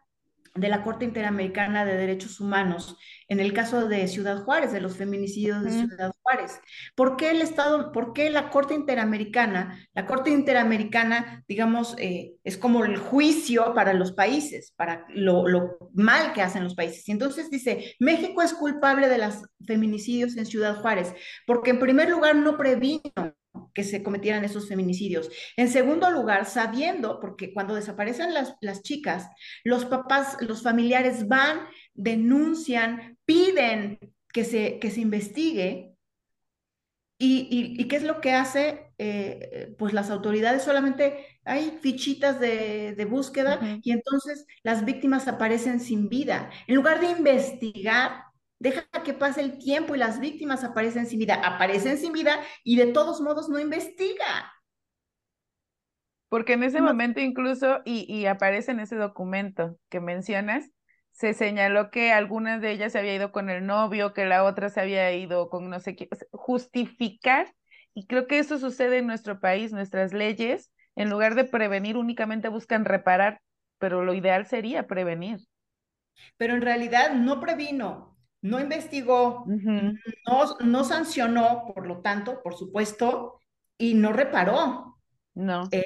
de 0.54 0.68
la 0.68 0.82
Corte 0.82 1.04
Interamericana 1.04 1.84
de 1.84 1.96
Derechos 1.96 2.38
Humanos 2.40 2.96
en 3.28 3.40
el 3.40 3.54
caso 3.54 3.88
de 3.88 4.06
Ciudad 4.08 4.44
Juárez, 4.44 4.72
de 4.72 4.80
los 4.80 4.96
feminicidios 4.96 5.64
de 5.64 5.70
Ciudad 5.70 6.14
Juárez. 6.20 6.60
¿Por 6.94 7.16
qué 7.16 7.30
el 7.30 7.40
Estado, 7.40 7.90
por 7.90 8.12
qué 8.12 8.28
la 8.28 8.50
Corte 8.50 8.74
Interamericana? 8.74 9.78
La 9.94 10.06
Corte 10.06 10.28
Interamericana, 10.30 11.42
digamos, 11.48 11.94
eh, 11.98 12.34
es 12.44 12.58
como 12.58 12.84
el 12.84 12.98
juicio 12.98 13.72
para 13.74 13.94
los 13.94 14.12
países, 14.12 14.74
para 14.76 15.06
lo, 15.08 15.48
lo, 15.48 15.78
mal 15.94 16.34
que 16.34 16.42
hacen 16.42 16.64
los 16.64 16.74
países. 16.74 17.08
Y 17.08 17.12
entonces 17.12 17.48
dice, 17.48 17.94
México 17.98 18.42
es 18.42 18.52
culpable 18.52 19.08
de 19.08 19.18
los 19.18 19.42
feminicidios 19.66 20.36
en 20.36 20.44
Ciudad 20.44 20.82
Juárez, 20.82 21.14
porque 21.46 21.70
en 21.70 21.78
primer 21.78 22.10
lugar 22.10 22.36
no 22.36 22.58
previno 22.58 23.00
que 23.72 23.84
se 23.84 24.02
cometieran 24.02 24.44
esos 24.44 24.68
feminicidios. 24.68 25.30
En 25.56 25.68
segundo 25.68 26.10
lugar, 26.10 26.46
sabiendo, 26.46 27.20
porque 27.20 27.52
cuando 27.52 27.74
desaparecen 27.74 28.34
las, 28.34 28.54
las 28.60 28.82
chicas, 28.82 29.28
los 29.64 29.84
papás, 29.84 30.36
los 30.40 30.62
familiares 30.62 31.28
van, 31.28 31.66
denuncian, 31.94 33.18
piden 33.24 33.98
que 34.32 34.44
se, 34.44 34.78
que 34.78 34.90
se 34.90 35.00
investigue. 35.00 35.94
¿Y, 37.18 37.76
y, 37.78 37.86
qué 37.86 37.96
es 37.96 38.02
lo 38.02 38.20
que 38.20 38.32
hace? 38.32 38.92
Eh, 38.98 39.74
pues 39.78 39.92
las 39.92 40.10
autoridades 40.10 40.64
solamente 40.64 41.24
hay 41.44 41.78
fichitas 41.80 42.40
de, 42.40 42.94
de 42.96 43.04
búsqueda 43.04 43.78
y 43.82 43.92
entonces 43.92 44.44
las 44.64 44.84
víctimas 44.84 45.28
aparecen 45.28 45.78
sin 45.78 46.08
vida. 46.08 46.50
En 46.66 46.74
lugar 46.74 47.00
de 47.00 47.10
investigar, 47.10 48.24
Deja 48.62 48.86
que 49.04 49.12
pase 49.12 49.40
el 49.40 49.58
tiempo 49.58 49.96
y 49.96 49.98
las 49.98 50.20
víctimas 50.20 50.62
aparecen 50.62 51.06
sin 51.08 51.18
vida, 51.18 51.34
aparecen 51.34 51.98
sin 51.98 52.12
vida 52.12 52.38
y 52.62 52.76
de 52.76 52.92
todos 52.92 53.20
modos 53.20 53.48
no 53.48 53.58
investiga. 53.58 54.54
Porque 56.28 56.52
en 56.52 56.62
ese 56.62 56.80
momento 56.80 57.18
incluso, 57.18 57.80
y, 57.84 58.06
y 58.08 58.26
aparece 58.26 58.70
en 58.70 58.78
ese 58.78 58.94
documento 58.94 59.76
que 59.88 59.98
mencionas, 59.98 60.70
se 61.10 61.34
señaló 61.34 61.90
que 61.90 62.12
algunas 62.12 62.60
de 62.60 62.70
ellas 62.70 62.92
se 62.92 63.00
había 63.00 63.16
ido 63.16 63.32
con 63.32 63.50
el 63.50 63.66
novio, 63.66 64.12
que 64.12 64.26
la 64.26 64.44
otra 64.44 64.68
se 64.68 64.80
había 64.80 65.12
ido 65.12 65.50
con 65.50 65.68
no 65.68 65.80
sé 65.80 65.96
qué, 65.96 66.08
justificar, 66.30 67.52
y 67.94 68.06
creo 68.06 68.28
que 68.28 68.38
eso 68.38 68.60
sucede 68.60 68.98
en 68.98 69.08
nuestro 69.08 69.40
país, 69.40 69.72
nuestras 69.72 70.12
leyes, 70.12 70.70
en 70.94 71.10
lugar 71.10 71.34
de 71.34 71.42
prevenir, 71.42 71.96
únicamente 71.96 72.46
buscan 72.46 72.84
reparar, 72.84 73.40
pero 73.78 74.04
lo 74.04 74.14
ideal 74.14 74.46
sería 74.46 74.86
prevenir. 74.86 75.40
Pero 76.36 76.54
en 76.54 76.62
realidad 76.62 77.14
no 77.14 77.40
previno, 77.40 78.11
no 78.42 78.60
investigó, 78.60 79.44
no, 79.46 80.58
no, 80.60 80.84
sancionó, 80.84 81.72
por 81.72 81.86
lo 81.86 82.00
tanto, 82.00 82.42
por 82.42 82.56
supuesto, 82.56 83.40
y 83.78 83.94
no 83.94 84.12
reparó. 84.12 84.98
No. 85.34 85.68
Eh, 85.70 85.84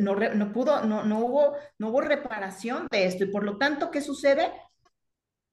no, 0.00 0.16
no, 0.16 0.52
pudo, 0.52 0.84
no, 0.84 1.04
no, 1.04 1.20
hubo, 1.20 1.54
no 1.78 1.90
hubo 1.90 2.00
reparación 2.00 2.88
de 2.90 3.04
esto. 3.06 3.24
Y 3.24 3.28
por 3.28 3.44
lo 3.44 3.58
tanto, 3.58 3.90
¿qué 3.90 4.00
sucede? 4.00 4.50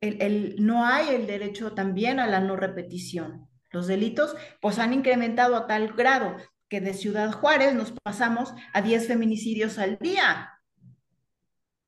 El, 0.01 0.21
el, 0.21 0.55
no 0.65 0.85
hay 0.85 1.09
el 1.09 1.27
derecho 1.27 1.73
también 1.73 2.19
a 2.19 2.27
la 2.27 2.39
no 2.39 2.55
repetición. 2.55 3.47
Los 3.71 3.87
delitos 3.87 4.35
pues 4.61 4.79
han 4.79 4.93
incrementado 4.93 5.55
a 5.57 5.67
tal 5.67 5.93
grado 5.93 6.37
que 6.69 6.79
de 6.79 6.93
Ciudad 6.93 7.31
Juárez 7.33 7.75
nos 7.75 7.91
pasamos 7.91 8.53
a 8.73 8.81
10 8.81 9.07
feminicidios 9.07 9.77
al 9.77 9.97
día. 9.99 10.53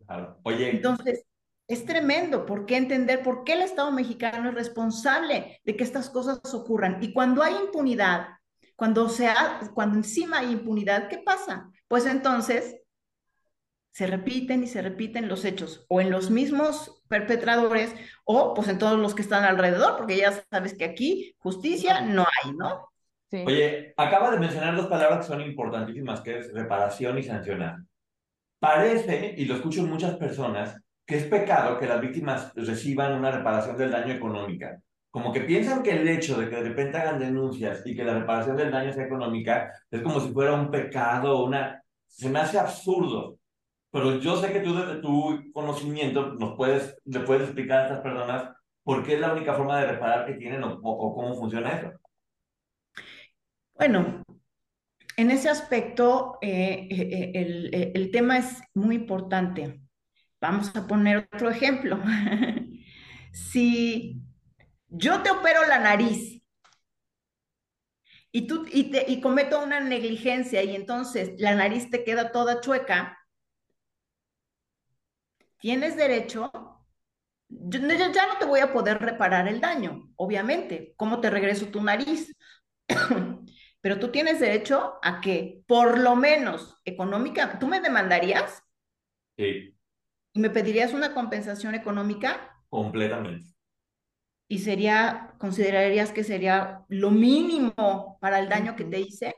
Claro. 0.06 0.40
Oye. 0.44 0.72
Entonces, 0.72 1.26
es 1.74 1.86
tremendo. 1.86 2.46
¿Por 2.46 2.66
qué 2.66 2.78
entender 2.78 3.24
por 3.24 3.44
qué 3.44 3.54
el 3.54 3.62
Estado 3.62 3.92
mexicano 3.92 4.50
es 4.50 4.56
responsable 4.56 5.60
de 5.64 5.76
que 5.76 5.84
estas 5.84 6.10
cosas 6.10 6.40
ocurran? 6.54 6.98
Y 7.02 7.14
cuando 7.14 7.44
hay 7.44 7.56
impunidad, 7.56 8.28
cuando, 8.76 9.10
sea, 9.10 9.60
cuando 9.74 9.98
encima 9.98 10.40
hay 10.40 10.52
impunidad, 10.52 11.08
¿qué 11.08 11.20
pasa? 11.20 11.70
Pues 11.88 12.06
entonces 12.06 12.78
se 13.92 14.08
repiten 14.08 14.64
y 14.64 14.68
se 14.68 14.82
repiten 14.82 15.28
los 15.28 15.44
hechos, 15.44 15.86
o 15.90 16.00
en 16.00 16.10
los 16.10 16.32
mismos 16.32 17.04
perpetradores, 17.10 17.94
o 18.24 18.54
pues 18.54 18.70
en 18.70 18.78
todos 18.78 18.98
los 18.98 19.14
que 19.14 19.22
están 19.22 19.44
alrededor, 19.44 19.98
porque 19.98 20.18
ya 20.18 20.44
sabes 20.50 20.78
que 20.78 20.86
aquí 20.86 21.36
justicia 21.40 22.02
no 22.02 22.24
hay, 22.24 22.54
¿no? 22.54 22.90
Sí. 23.30 23.44
Oye, 23.46 23.94
acaba 23.98 24.32
de 24.32 24.40
mencionar 24.40 24.76
dos 24.76 24.88
palabras 24.88 25.20
que 25.20 25.34
son 25.34 25.42
importantísimas, 25.42 26.22
que 26.22 26.40
es 26.40 26.54
reparación 26.54 27.18
y 27.18 27.24
sancionar. 27.24 27.78
Parece, 28.60 29.36
y 29.38 29.46
lo 29.46 29.56
escucho 29.56 29.82
en 29.82 29.90
muchas 29.90 30.16
personas, 30.18 30.78
que 31.12 31.18
es 31.18 31.26
pecado 31.26 31.78
que 31.78 31.88
las 31.88 32.00
víctimas 32.00 32.54
reciban 32.56 33.12
una 33.12 33.32
reparación 33.32 33.76
del 33.76 33.92
daño 33.92 34.14
económica. 34.14 34.82
Como 35.10 35.34
que 35.34 35.42
piensan 35.42 35.84
que 35.84 35.92
el 35.92 36.08
hecho 36.08 36.40
de 36.40 36.50
que 36.50 36.56
de 36.56 36.70
repente 36.70 36.98
hagan 36.98 37.20
denuncias 37.20 37.86
y 37.86 37.94
que 37.94 38.06
la 38.06 38.18
reparación 38.18 38.56
del 38.56 38.72
daño 38.72 38.94
sea 38.94 39.08
económica 39.08 39.74
es 39.92 40.02
como 40.02 40.22
si 40.22 40.32
fuera 40.32 40.54
un 40.54 40.72
pecado, 40.72 41.44
una... 41.44 41.84
Se 42.08 42.30
me 42.30 42.40
hace 42.40 42.58
absurdo. 42.58 43.38
Pero 43.92 44.20
yo 44.20 44.38
sé 44.38 44.54
que 44.54 44.62
tú 44.62 44.74
desde 44.74 45.02
tu 45.02 45.52
conocimiento 45.52 46.28
nos 46.36 46.56
puedes, 46.56 46.98
le 47.04 47.20
puedes 47.20 47.44
explicar 47.44 47.80
a 47.80 47.84
estas 47.88 48.00
personas 48.00 48.50
por 48.82 49.04
qué 49.04 49.16
es 49.16 49.20
la 49.20 49.34
única 49.34 49.54
forma 49.54 49.82
de 49.82 49.88
reparar 49.88 50.26
que 50.26 50.36
tienen 50.36 50.64
o, 50.64 50.80
cómo 50.82 51.36
funciona 51.36 51.78
eso. 51.78 51.92
Bueno, 53.76 54.24
en 55.18 55.30
ese 55.30 55.50
aspecto 55.50 56.38
eh, 56.42 56.88
eh, 56.90 57.32
el, 57.36 57.92
el 57.94 58.12
tema 58.12 58.38
es 58.38 58.62
muy 58.74 58.96
importante. 58.96 59.81
Vamos 60.42 60.76
a 60.76 60.88
poner 60.88 61.30
otro 61.32 61.52
ejemplo. 61.52 62.02
si 63.32 64.20
yo 64.90 65.22
te 65.22 65.30
opero 65.30 65.66
la 65.68 65.80
nariz 65.80 66.42
y, 68.32 68.48
tú, 68.48 68.66
y, 68.72 68.92
te, 68.92 69.06
y 69.08 69.22
cometo 69.22 69.64
una 69.64 69.80
negligencia 69.80 70.64
y 70.64 70.76
entonces 70.76 71.34
la 71.38 71.54
nariz 71.54 71.92
te 71.92 72.04
queda 72.04 72.32
toda 72.32 72.60
chueca, 72.60 73.20
tienes 75.60 75.96
derecho, 75.96 76.52
ya 77.50 78.28
no 78.28 78.38
te 78.40 78.46
voy 78.46 78.62
a 78.62 78.74
poder 78.74 79.00
reparar 79.00 79.48
el 79.48 79.62
daño, 79.62 80.10
obviamente. 80.16 80.94
¿Cómo 80.98 81.22
te 81.22 81.30
regreso 81.30 81.68
tu 81.68 81.84
nariz? 81.84 82.36
Pero 83.82 84.00
tú 84.00 84.10
tienes 84.12 84.40
derecho 84.40 85.00
a 85.04 85.22
que, 85.22 85.62
por 85.68 86.00
lo 86.00 86.16
menos 86.16 86.80
económica, 86.84 87.60
¿tú 87.60 87.68
me 87.68 87.80
demandarías? 87.80 88.64
Sí. 89.38 89.76
¿Y 90.34 90.40
me 90.40 90.50
pedirías 90.50 90.94
una 90.94 91.14
compensación 91.14 91.76
económica? 91.76 92.58
Completamente. 92.70 93.46
¿Y 94.48 94.60
sería, 94.60 95.34
considerarías 95.38 96.12
que 96.12 96.24
sería 96.24 96.84
lo 96.90 97.12
mínimo 97.12 98.18
para 98.20 98.40
el 98.40 98.50
daño 98.50 98.76
que 98.76 98.84
te 98.84 99.00
hice? 99.00 99.36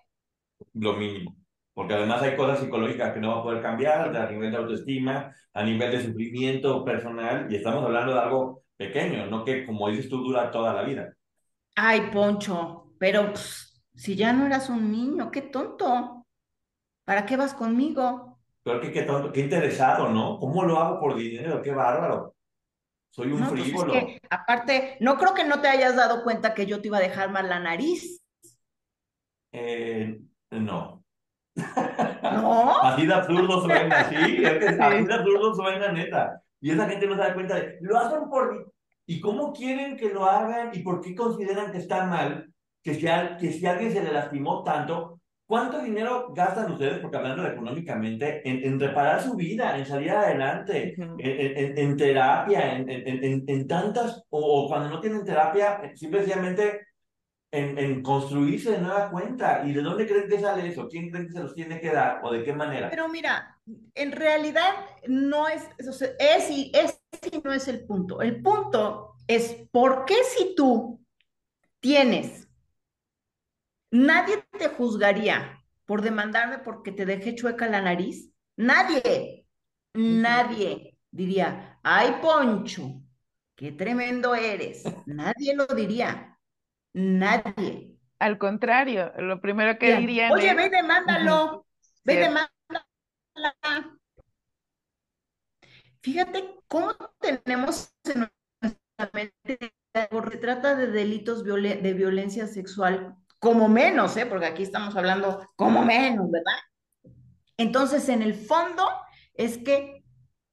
Lo 0.74 0.94
mínimo. 0.94 1.36
Porque 1.74 1.96
además 1.96 2.22
hay 2.22 2.36
cosas 2.36 2.60
psicológicas 2.60 3.14
que 3.14 3.20
no 3.20 3.30
va 3.30 3.40
a 3.40 3.44
poder 3.44 3.62
cambiar, 3.62 4.16
a 4.16 4.32
nivel 4.32 4.52
de 4.52 4.58
autoestima, 4.58 5.36
a 5.54 5.64
nivel 5.64 5.92
de 5.92 6.04
sufrimiento 6.04 6.86
personal, 6.86 7.52
y 7.52 7.56
estamos 7.56 7.84
hablando 7.84 8.14
de 8.14 8.20
algo 8.20 8.64
pequeño, 8.78 9.26
no 9.28 9.44
que, 9.44 9.66
como 9.66 9.90
dices 9.90 10.10
tú, 10.10 10.18
dura 10.24 10.52
toda 10.52 10.74
la 10.74 10.84
vida. 10.84 11.14
Ay, 11.76 12.10
Poncho, 12.12 12.94
pero 13.00 13.34
si 13.96 14.16
ya 14.16 14.34
no 14.34 14.46
eras 14.46 14.70
un 14.70 14.92
niño, 14.92 15.32
qué 15.32 15.42
tonto. 15.42 16.28
¿Para 17.06 17.26
qué 17.26 17.36
vas 17.36 17.54
conmigo? 17.54 18.33
Pero 18.63 18.80
qué, 18.80 18.91
qué, 18.91 19.06
qué 19.34 19.39
interesado, 19.41 20.10
¿no? 20.10 20.39
¿Cómo 20.39 20.63
lo 20.63 20.80
hago 20.80 20.99
por 20.99 21.15
dinero? 21.15 21.62
Qué 21.62 21.71
bárbaro. 21.71 22.34
Soy 23.10 23.32
un 23.32 23.47
pues 23.47 23.62
frívolo. 23.62 23.93
aparte, 24.30 24.97
no 24.99 25.17
creo 25.17 25.36
que 25.36 25.43
no 25.43 25.62
te 25.62 25.67
hayas 25.67 25.95
dado 25.95 26.23
cuenta 26.23 26.56
que 26.56 26.65
yo 26.65 26.82
te 26.82 26.88
iba 26.88 26.97
a 26.97 27.02
dejar 27.02 27.30
mal 27.30 27.47
la 27.47 27.60
nariz. 27.60 28.23
Eh, 29.52 30.19
no. 30.49 31.04
¿No? 31.56 32.82
así 32.84 33.06
de 33.06 33.13
absurdo 33.13 33.62
suena, 33.62 34.10
sí, 34.10 34.38
que 34.38 34.47
así 34.47 35.04
de 35.06 35.13
absurdo 35.13 35.54
suena, 35.54 35.91
neta. 35.91 36.41
Y 36.60 36.71
esa 36.71 36.89
gente 36.89 37.06
no 37.06 37.15
se 37.15 37.21
da 37.21 37.34
cuenta 37.34 37.56
de, 37.56 37.78
lo 37.82 37.99
hacen 37.99 38.30
por... 38.30 38.73
¿Y 39.06 39.19
cómo 39.19 39.54
quieren 39.54 39.97
que 39.97 40.10
lo 40.10 40.26
hagan? 40.26 40.71
¿Y 40.73 40.80
por 40.80 41.02
qué 41.02 41.13
consideran 41.13 41.71
que 41.71 41.78
está 41.78 42.06
mal? 42.06 42.52
Que 42.82 42.95
si, 42.95 43.02
que 43.02 43.52
si 43.52 43.65
alguien 43.65 43.91
se 43.91 44.02
le 44.02 44.13
lastimó 44.13 44.63
tanto, 44.63 45.19
¿Cuánto 45.46 45.82
dinero 45.82 46.32
gastan 46.34 46.72
ustedes, 46.72 47.00
porque 47.00 47.18
hablando 47.18 47.46
económicamente, 47.46 48.48
en, 48.50 48.64
en 48.64 48.80
reparar 48.80 49.22
su 49.22 49.36
vida, 49.36 49.78
en 49.78 49.86
salir 49.86 50.12
adelante, 50.12 50.96
Ujú. 50.98 51.16
en, 51.20 51.58
en- 51.58 51.78
en 51.78 51.98
terapia, 51.98 52.78
en, 52.78 53.68
tantas, 53.68 54.24
o, 54.30 54.40
o 54.64 54.68
cuando 54.68 54.90
no 54.90 55.00
tienen 55.02 55.26
terapia, 55.26 55.92
simplemente 55.96 56.88
en, 57.52 57.78
en 57.78 58.02
construirse 58.02 58.72
de 58.72 58.80
nueva 58.80 59.12
cuenta? 59.12 59.64
¿Y 59.66 59.74
de 59.74 59.82
dónde 59.82 60.08
creen 60.08 60.28
que 60.28 60.40
sale 60.40 60.68
eso? 60.68 60.88
¿Quién 60.90 61.12
creen 61.12 61.28
que 61.28 61.34
se 61.34 61.44
los 61.44 61.54
tiene 61.54 61.80
que 61.80 61.92
dar? 61.92 62.22
¿O 62.24 62.32
de 62.32 62.44
qué 62.44 62.54
manera? 62.54 62.90
Pero 62.90 63.08
mira, 63.08 63.60
en 63.94 64.12
realidad 64.12 64.74
no 65.08 65.48
es, 65.48 65.70
es 66.20 66.50
y, 66.50 66.72
es 66.74 67.00
y 67.32 67.40
no 67.44 67.54
es 67.54 67.68
el 67.68 67.86
punto. 67.86 68.22
El 68.22 68.42
punto 68.42 69.16
es 69.28 69.68
por 69.72 70.06
qué 70.06 70.16
si 70.36 70.56
tú 70.56 71.00
tienes, 71.80 72.43
nadie 73.94 74.44
te 74.58 74.70
juzgaría 74.70 75.64
por 75.86 76.02
demandarme 76.02 76.58
porque 76.58 76.92
te 76.92 77.06
dejé 77.06 77.36
chueca 77.36 77.68
la 77.68 77.80
nariz. 77.82 78.34
Nadie, 78.56 79.46
nadie 79.94 80.98
diría, 81.12 81.80
ay, 81.84 82.16
Poncho, 82.22 83.02
qué 83.56 83.72
tremendo 83.72 84.34
eres. 84.36 84.84
Nadie 85.06 85.56
lo 85.56 85.68
diría. 85.68 86.40
Nadie. 86.94 87.98
Al 88.20 88.38
contrario, 88.38 89.12
lo 89.18 89.42
primero 89.42 89.78
que 89.78 89.96
Dirían, 89.98 90.32
Oye, 90.32 90.50
es, 90.50 90.56
ve 90.56 90.70
demándalo. 90.70 91.66
Ve 92.04 92.16
demándala. 92.16 92.50
Fíjate 96.02 96.56
cómo 96.68 96.94
tenemos 97.20 97.94
en 98.06 98.30
nuestra 98.62 99.10
mente, 99.14 99.74
se 99.94 100.38
trata 100.38 100.76
de 100.76 100.88
delitos 100.88 101.44
de 101.44 101.94
violencia 101.94 102.48
sexual, 102.48 103.18
como 103.44 103.68
menos, 103.68 104.16
¿eh? 104.16 104.26
Porque 104.26 104.46
aquí 104.46 104.64
estamos 104.64 104.96
hablando 104.96 105.50
como 105.58 105.84
menos, 105.84 106.32
¿verdad? 106.32 106.60
Entonces, 107.58 108.08
en 108.08 108.22
el 108.22 108.36
fondo, 108.36 108.88
es 109.34 109.58
que 109.58 110.06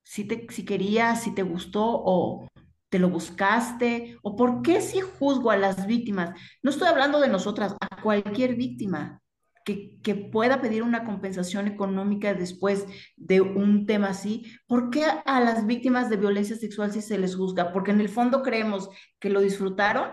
si 0.03 0.25
te, 0.25 0.49
si 0.51 0.65
querías, 0.65 1.23
si 1.23 1.33
te 1.33 1.45
gustó 1.45 1.85
o 1.85 2.49
te 2.89 2.99
lo 2.99 3.09
buscaste, 3.09 4.19
o 4.23 4.35
por 4.35 4.63
qué 4.63 4.81
si 4.81 5.01
juzgo 5.01 5.53
a 5.53 5.57
las 5.57 5.87
víctimas. 5.87 6.37
No 6.65 6.73
estoy 6.73 6.89
hablando 6.89 7.21
de 7.21 7.29
nosotras, 7.29 7.77
a 7.81 8.03
cualquier 8.03 8.57
víctima 8.57 9.23
que, 9.65 10.01
que 10.03 10.17
pueda 10.17 10.61
pedir 10.61 10.83
una 10.83 11.05
compensación 11.05 11.69
económica 11.69 12.35
después 12.35 12.87
de 13.17 13.41
un 13.41 13.87
tema 13.87 14.09
así. 14.09 14.53
¿Por 14.67 14.91
qué 14.91 15.05
a 15.05 15.39
las 15.39 15.65
víctimas 15.65 16.11
de 16.11 16.17
violencia 16.17 16.57
sexual 16.57 16.91
si 16.91 17.03
se 17.03 17.19
les 17.19 17.37
juzga? 17.37 17.73
Porque 17.73 17.93
en 17.93 18.01
el 18.01 18.09
fondo 18.09 18.43
creemos 18.43 18.91
que 19.21 19.31
lo 19.31 19.41
disfrutaron 19.41 20.11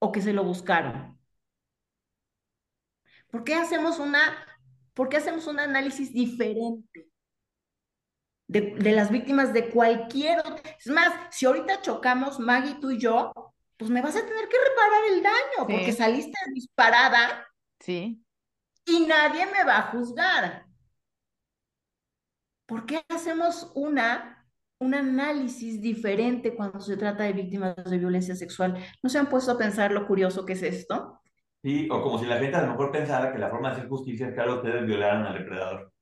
o 0.00 0.10
que 0.10 0.22
se 0.22 0.32
lo 0.32 0.42
buscaron. 0.42 1.17
¿Por 3.30 3.44
qué 3.44 3.54
hacemos 3.54 3.98
una, 3.98 4.20
por 4.94 5.08
qué 5.08 5.18
hacemos 5.18 5.46
un 5.46 5.60
análisis 5.60 6.12
diferente? 6.12 7.08
de, 8.50 8.74
de 8.76 8.92
las 8.92 9.10
víctimas 9.10 9.52
de 9.52 9.68
cualquier 9.68 10.38
otro. 10.40 10.56
Es 10.78 10.86
más, 10.86 11.12
si 11.30 11.44
ahorita 11.44 11.82
chocamos 11.82 12.40
Maggie, 12.40 12.78
tú 12.80 12.90
y 12.90 12.98
yo, 12.98 13.32
pues 13.76 13.90
me 13.90 14.00
vas 14.00 14.16
a 14.16 14.24
tener 14.24 14.48
que 14.48 14.56
reparar 14.56 15.02
el 15.12 15.22
daño 15.22 15.66
Sí. 15.66 15.72
porque 15.74 15.92
saliste 15.92 16.38
disparada 16.54 17.46
sí, 17.78 18.24
y 18.86 19.00
nadie 19.06 19.44
me 19.46 19.64
va 19.64 19.76
a 19.78 19.90
juzgar. 19.90 20.64
¿Por 22.66 22.86
qué 22.86 23.02
hacemos 23.08 23.70
una, 23.74 24.46
un 24.78 24.94
análisis 24.94 25.80
diferente 25.80 26.54
cuando 26.54 26.80
se 26.80 26.96
trata 26.96 27.24
de 27.24 27.32
víctimas 27.34 27.76
de 27.84 27.98
violencia 27.98 28.34
sexual? 28.34 28.82
¿No 29.02 29.10
se 29.10 29.18
han 29.18 29.28
puesto 29.28 29.52
a 29.52 29.58
pensar 29.58 29.92
lo 29.92 30.06
curioso 30.06 30.44
que 30.46 30.54
es 30.54 30.62
esto? 30.62 31.20
Sí, 31.62 31.88
o 31.90 32.02
como 32.02 32.18
si 32.18 32.26
la 32.26 32.38
gente 32.38 32.56
a 32.56 32.62
lo 32.62 32.68
mejor 32.70 32.92
pensara 32.92 33.32
que 33.32 33.38
la 33.38 33.50
forma 33.50 33.70
de 33.70 33.76
hacer 33.76 33.88
justicia 33.88 34.28
es 34.28 34.34
que 34.34 34.40
ahora 34.40 34.54
ustedes 34.54 34.86
violaran 34.86 35.26
al 35.26 35.34
depredador. 35.38 35.92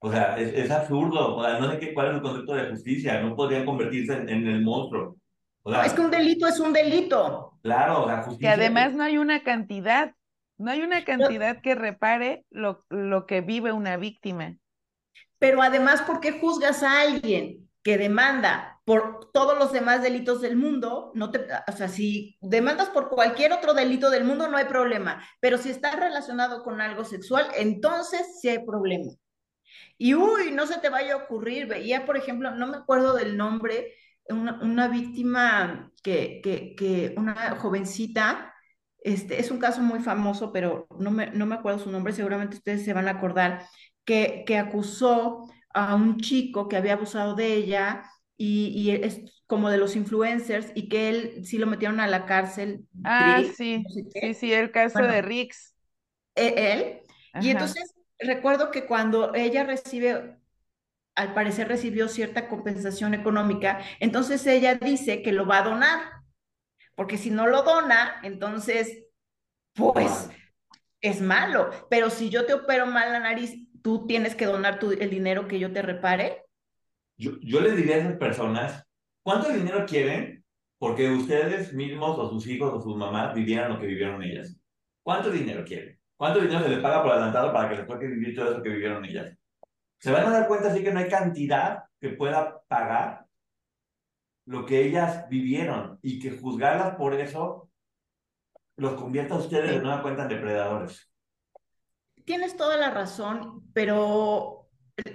O 0.00 0.10
sea, 0.12 0.38
es, 0.38 0.52
es 0.54 0.70
absurdo. 0.70 1.36
O 1.36 1.44
sea, 1.44 1.58
no 1.60 1.70
sé 1.70 1.78
qué, 1.80 1.94
cuál 1.94 2.08
es 2.10 2.14
el 2.16 2.22
concepto 2.22 2.54
de 2.54 2.70
justicia. 2.70 3.20
No 3.22 3.36
podrían 3.36 3.66
convertirse 3.66 4.14
en, 4.14 4.28
en 4.30 4.46
el 4.48 4.62
monstruo. 4.62 5.16
O 5.62 5.70
No, 5.74 5.82
sea, 5.82 5.86
es 5.86 5.92
que 5.92 6.00
un 6.02 6.10
delito 6.10 6.46
es 6.46 6.60
un 6.60 6.72
delito. 6.72 7.60
claro, 7.62 8.04
o 8.04 8.06
sea, 8.06 8.22
que 8.40 8.48
justicia. 8.48 8.50
además 8.50 8.94
no 8.94 9.04
hay 9.04 9.18
una 9.18 9.42
cantidad, 9.42 10.14
no 10.58 10.70
hay 10.70 10.82
una 10.82 11.04
cantidad 11.04 11.60
que 11.62 11.74
repare 11.74 12.44
lo, 12.50 12.84
lo 12.90 13.26
que 13.26 13.40
vive 13.40 13.72
una 13.72 13.96
víctima. 13.96 14.56
Pero 15.38 15.62
además, 15.62 16.02
¿por 16.02 16.20
qué 16.20 16.32
juzgas 16.40 16.82
a 16.82 17.00
alguien 17.02 17.68
que 17.82 17.98
demanda 17.98 18.80
por 18.84 19.30
todos 19.32 19.58
los 19.58 19.72
demás 19.72 20.02
delitos 20.02 20.40
del 20.40 20.56
mundo? 20.56 21.12
No 21.14 21.30
te, 21.30 21.46
o 21.68 21.72
sea, 21.72 21.88
si 21.88 22.36
demandas 22.40 22.88
por 22.90 23.08
cualquier 23.08 23.52
otro 23.52 23.74
delito 23.74 24.10
del 24.10 24.24
mundo, 24.24 24.48
no 24.48 24.56
hay 24.56 24.66
problema. 24.66 25.22
Pero 25.40 25.58
si 25.58 25.70
está 25.70 25.96
relacionado 25.96 26.62
con 26.62 26.80
algo 26.80 27.04
sexual, 27.04 27.46
entonces 27.56 28.40
sí 28.40 28.48
hay 28.48 28.64
problema. 28.64 29.12
Y 29.98 30.14
uy, 30.14 30.52
no 30.52 30.66
se 30.66 30.78
te 30.78 30.88
vaya 30.88 31.14
a 31.14 31.16
ocurrir. 31.18 31.66
Veía, 31.66 32.04
por 32.06 32.16
ejemplo, 32.16 32.50
no 32.52 32.66
me 32.66 32.76
acuerdo 32.78 33.14
del 33.14 33.36
nombre, 33.36 33.94
una, 34.28 34.60
una 34.62 34.88
víctima 34.88 35.92
que, 36.02 36.40
que, 36.42 36.74
que, 36.76 37.14
una 37.16 37.56
jovencita, 37.56 38.54
este, 38.98 39.40
es 39.40 39.50
un 39.50 39.58
caso 39.58 39.80
muy 39.82 40.00
famoso, 40.00 40.52
pero 40.52 40.86
no 40.98 41.10
me, 41.10 41.30
no 41.32 41.46
me 41.46 41.56
acuerdo 41.56 41.80
su 41.80 41.90
nombre, 41.90 42.12
seguramente 42.12 42.56
ustedes 42.56 42.84
se 42.84 42.92
van 42.92 43.08
a 43.08 43.12
acordar, 43.12 43.66
que, 44.04 44.44
que 44.46 44.58
acusó 44.58 45.48
a 45.74 45.94
un 45.94 46.18
chico 46.20 46.68
que 46.68 46.76
había 46.76 46.94
abusado 46.94 47.34
de 47.34 47.54
ella 47.54 48.04
y, 48.36 48.68
y 48.68 48.90
es 48.92 49.20
como 49.46 49.70
de 49.70 49.78
los 49.78 49.96
influencers 49.96 50.72
y 50.74 50.88
que 50.88 51.08
él 51.10 51.44
sí 51.44 51.58
lo 51.58 51.66
metieron 51.66 52.00
a 52.00 52.06
la 52.08 52.26
cárcel. 52.26 52.86
Ah, 53.04 53.42
Rick, 53.44 53.56
sí, 53.56 53.84
no 53.84 53.90
sé 53.90 54.04
qué. 54.12 54.20
sí, 54.20 54.34
sí, 54.34 54.52
el 54.52 54.70
caso 54.72 55.02
Bueno, 55.02 55.08
de 55.08 55.22
Rix. 55.22 55.74
e- 56.34 56.72
él. 56.72 57.00
Y 57.38 57.50
Ajá. 57.50 57.50
entonces 57.50 57.94
recuerdo 58.18 58.70
que 58.70 58.86
cuando 58.86 59.34
ella 59.34 59.64
recibe, 59.64 60.38
al 61.14 61.34
parecer 61.34 61.68
recibió 61.68 62.08
cierta 62.08 62.48
compensación 62.48 63.14
económica, 63.14 63.80
entonces 64.00 64.46
ella 64.46 64.76
dice 64.76 65.22
que 65.22 65.32
lo 65.32 65.46
va 65.46 65.60
a 65.60 65.64
donar, 65.64 66.00
porque 66.96 67.18
si 67.18 67.30
no 67.30 67.46
lo 67.46 67.62
dona, 67.62 68.20
entonces, 68.24 69.06
pues 69.74 70.30
es 71.00 71.20
malo. 71.20 71.70
Pero 71.90 72.10
si 72.10 72.30
yo 72.30 72.46
te 72.46 72.54
opero 72.54 72.86
mal 72.86 73.12
la 73.12 73.20
nariz, 73.20 73.54
tú 73.82 74.06
tienes 74.06 74.34
que 74.34 74.46
donar 74.46 74.78
tu- 74.78 74.92
el 74.92 75.10
dinero 75.10 75.46
que 75.48 75.58
yo 75.58 75.72
te 75.72 75.82
repare. 75.82 76.44
Yo, 77.16 77.32
yo 77.40 77.60
les 77.60 77.76
diría 77.76 77.96
a 77.96 77.98
esas 77.98 78.16
personas, 78.16 78.86
¿cuánto 79.22 79.50
dinero 79.52 79.84
quieren? 79.86 80.44
Porque 80.78 81.10
ustedes 81.10 81.72
mismos 81.72 82.18
o 82.18 82.28
sus 82.30 82.46
hijos 82.46 82.72
o 82.72 82.80
sus 82.80 82.96
mamás 82.96 83.34
vivieran 83.34 83.72
lo 83.72 83.78
que 83.78 83.86
vivieron 83.86 84.22
ellas. 84.22 84.56
¿Cuánto 85.02 85.30
dinero 85.30 85.64
quieren? 85.64 85.98
¿Cuánto 86.16 86.40
dinero 86.40 86.62
se 86.62 86.68
les 86.70 86.78
paga 86.80 87.02
por 87.02 87.12
adelantado 87.12 87.52
para 87.52 87.68
que 87.68 87.76
les 87.76 87.86
toque 87.86 88.06
vivir 88.06 88.34
todo 88.34 88.52
eso 88.52 88.62
que 88.62 88.68
vivieron 88.70 89.04
ellas? 89.04 89.36
Se 89.98 90.10
van 90.10 90.26
a 90.26 90.30
dar 90.30 90.48
cuenta 90.48 90.68
así 90.72 90.82
que 90.82 90.92
no 90.92 90.98
hay 90.98 91.08
cantidad 91.08 91.84
que 92.00 92.10
pueda 92.10 92.60
pagar 92.66 93.26
lo 94.46 94.64
que 94.66 94.82
ellas 94.84 95.28
vivieron 95.28 95.98
y 96.02 96.18
que 96.18 96.32
juzgarlas 96.32 96.96
por 96.96 97.14
eso 97.14 97.70
los 98.76 98.94
convierta 98.94 99.34
a 99.34 99.38
ustedes 99.38 99.70
de 99.70 99.78
nueva 99.80 100.02
cuenta 100.02 100.22
en 100.22 100.28
depredadores. 100.30 101.11
Tienes 102.24 102.56
toda 102.56 102.76
la 102.76 102.90
razón, 102.90 103.62
pero 103.72 104.68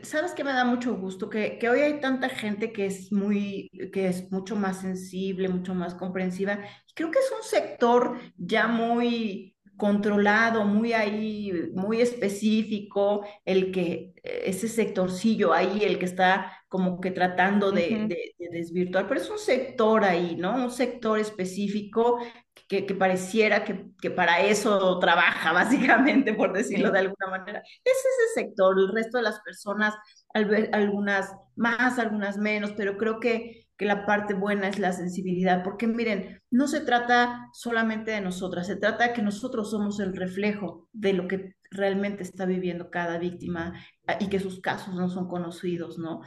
¿sabes 0.03 0.33
qué 0.33 0.43
me 0.43 0.53
da 0.53 0.65
mucho 0.65 0.95
gusto? 0.95 1.29
Que, 1.29 1.57
que 1.57 1.69
hoy 1.69 1.79
hay 1.81 1.99
tanta 1.99 2.29
gente 2.29 2.71
que 2.71 2.85
es 2.85 3.11
muy, 3.11 3.69
que 3.93 4.07
es 4.07 4.31
mucho 4.31 4.55
más 4.55 4.81
sensible, 4.81 5.49
mucho 5.49 5.73
más 5.73 5.93
comprensiva. 5.95 6.59
Creo 6.95 7.11
que 7.11 7.19
es 7.19 7.31
un 7.31 7.43
sector 7.43 8.19
ya 8.37 8.67
muy 8.67 9.55
controlado, 9.77 10.65
muy 10.65 10.93
ahí, 10.93 11.51
muy 11.73 12.01
específico, 12.01 13.25
el 13.45 13.71
que, 13.71 14.13
ese 14.23 14.67
sectorcillo 14.67 15.53
ahí, 15.53 15.83
el 15.83 15.99
que 15.99 16.05
está 16.05 16.56
como 16.67 16.99
que 16.99 17.11
tratando 17.11 17.71
de, 17.71 17.81
de- 18.07 18.33
de 18.37 18.49
desvirtuar, 18.51 19.07
pero 19.07 19.21
es 19.21 19.29
un 19.29 19.39
sector 19.39 20.03
ahí, 20.03 20.35
¿no? 20.35 20.55
Un 20.55 20.71
sector 20.71 21.19
específico 21.19 22.19
que, 22.67 22.85
que 22.85 22.95
pareciera 22.95 23.63
que, 23.63 23.85
que 24.01 24.11
para 24.11 24.41
eso 24.41 24.99
trabaja, 24.99 25.53
básicamente, 25.53 26.33
por 26.33 26.53
decirlo 26.53 26.91
de 26.91 26.99
alguna 26.99 27.27
manera. 27.29 27.59
Es 27.83 27.93
ese 27.97 28.41
sector, 28.41 28.77
el 28.79 28.89
resto 28.93 29.17
de 29.17 29.23
las 29.23 29.39
personas, 29.41 29.93
algunas 30.33 31.33
más, 31.55 31.99
algunas 31.99 32.37
menos, 32.37 32.73
pero 32.77 32.97
creo 32.97 33.19
que, 33.19 33.67
que 33.77 33.85
la 33.85 34.05
parte 34.05 34.33
buena 34.33 34.67
es 34.67 34.79
la 34.79 34.93
sensibilidad, 34.93 35.63
porque 35.63 35.87
miren, 35.87 36.41
no 36.51 36.67
se 36.67 36.81
trata 36.81 37.49
solamente 37.53 38.11
de 38.11 38.21
nosotras, 38.21 38.67
se 38.67 38.75
trata 38.75 39.07
de 39.07 39.13
que 39.13 39.21
nosotros 39.21 39.69
somos 39.71 39.99
el 39.99 40.15
reflejo 40.15 40.87
de 40.93 41.13
lo 41.13 41.27
que 41.27 41.53
realmente 41.71 42.23
está 42.23 42.45
viviendo 42.45 42.89
cada 42.89 43.17
víctima 43.17 43.73
ah, 44.07 44.17
y 44.19 44.27
que 44.29 44.39
sus 44.39 44.59
casos 44.61 44.95
no 44.95 45.09
son 45.09 45.27
conocidos, 45.27 45.97
¿no? 45.97 46.21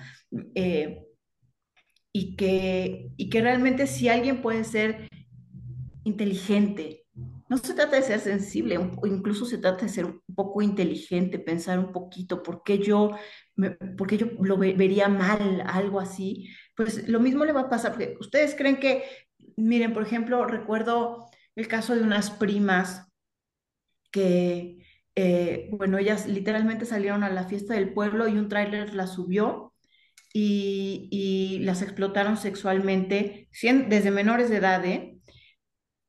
Eh, 0.55 1.05
y 2.13 2.37
que, 2.37 3.11
y 3.17 3.31
que 3.31 3.41
realmente 3.41 3.87
si 3.87 4.09
alguien 4.09 4.43
puede 4.43 4.65
ser 4.65 5.09
inteligente. 6.05 7.05
No 7.49 7.59
se 7.59 7.75
trata 7.75 7.97
de 7.97 8.03
ser 8.03 8.21
sensible, 8.21 8.77
incluso 9.05 9.45
se 9.45 9.59
trata 9.59 9.85
de 9.85 9.89
ser 9.93 10.05
un 10.07 10.23
poco 10.35 10.63
inteligente, 10.63 11.39
pensar 11.39 11.79
un 11.79 11.93
poquito, 11.93 12.43
¿por 12.43 12.63
qué 12.63 12.79
yo, 12.79 13.11
me, 13.57 13.71
por 13.73 14.07
qué 14.07 14.17
yo 14.17 14.27
lo 14.41 14.57
ve- 14.57 14.75
vería 14.75 15.09
mal, 15.09 15.63
algo 15.67 15.99
así? 16.01 16.49
Pues 16.77 17.09
lo 17.09 17.19
mismo 17.21 17.45
le 17.45 17.53
va 17.53 17.63
a 17.63 17.69
pasar, 17.69 17.91
porque 17.93 18.17
ustedes 18.21 18.55
creen 18.55 18.79
que, 18.79 19.03
miren, 19.57 19.93
por 19.93 20.05
ejemplo, 20.05 20.47
recuerdo 20.47 21.29
el 21.57 21.67
caso 21.67 21.95
de 21.95 22.03
unas 22.03 22.31
primas 22.31 23.07
que, 24.11 24.80
eh, 25.17 25.69
bueno, 25.73 25.99
ellas 25.99 26.27
literalmente 26.27 26.87
salieron 26.87 27.23
a 27.25 27.31
la 27.31 27.45
fiesta 27.45 27.75
del 27.75 27.93
pueblo 27.93 28.29
y 28.29 28.39
un 28.39 28.49
tráiler 28.49 28.95
las 28.95 29.15
subió 29.15 29.75
y, 30.33 31.09
y 31.11 31.61
las 31.61 31.83
explotaron 31.83 32.37
sexualmente 32.37 33.49
desde 33.89 34.11
menores 34.11 34.51
de 34.51 34.57
edad, 34.59 34.85
¿eh? 34.85 35.19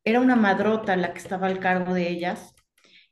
Era 0.04 0.20
una 0.20 0.36
madrota 0.36 0.96
la 0.96 1.14
que 1.14 1.20
estaba 1.20 1.48
al 1.48 1.60
cargo 1.60 1.94
de 1.94 2.10
ellas. 2.10 2.56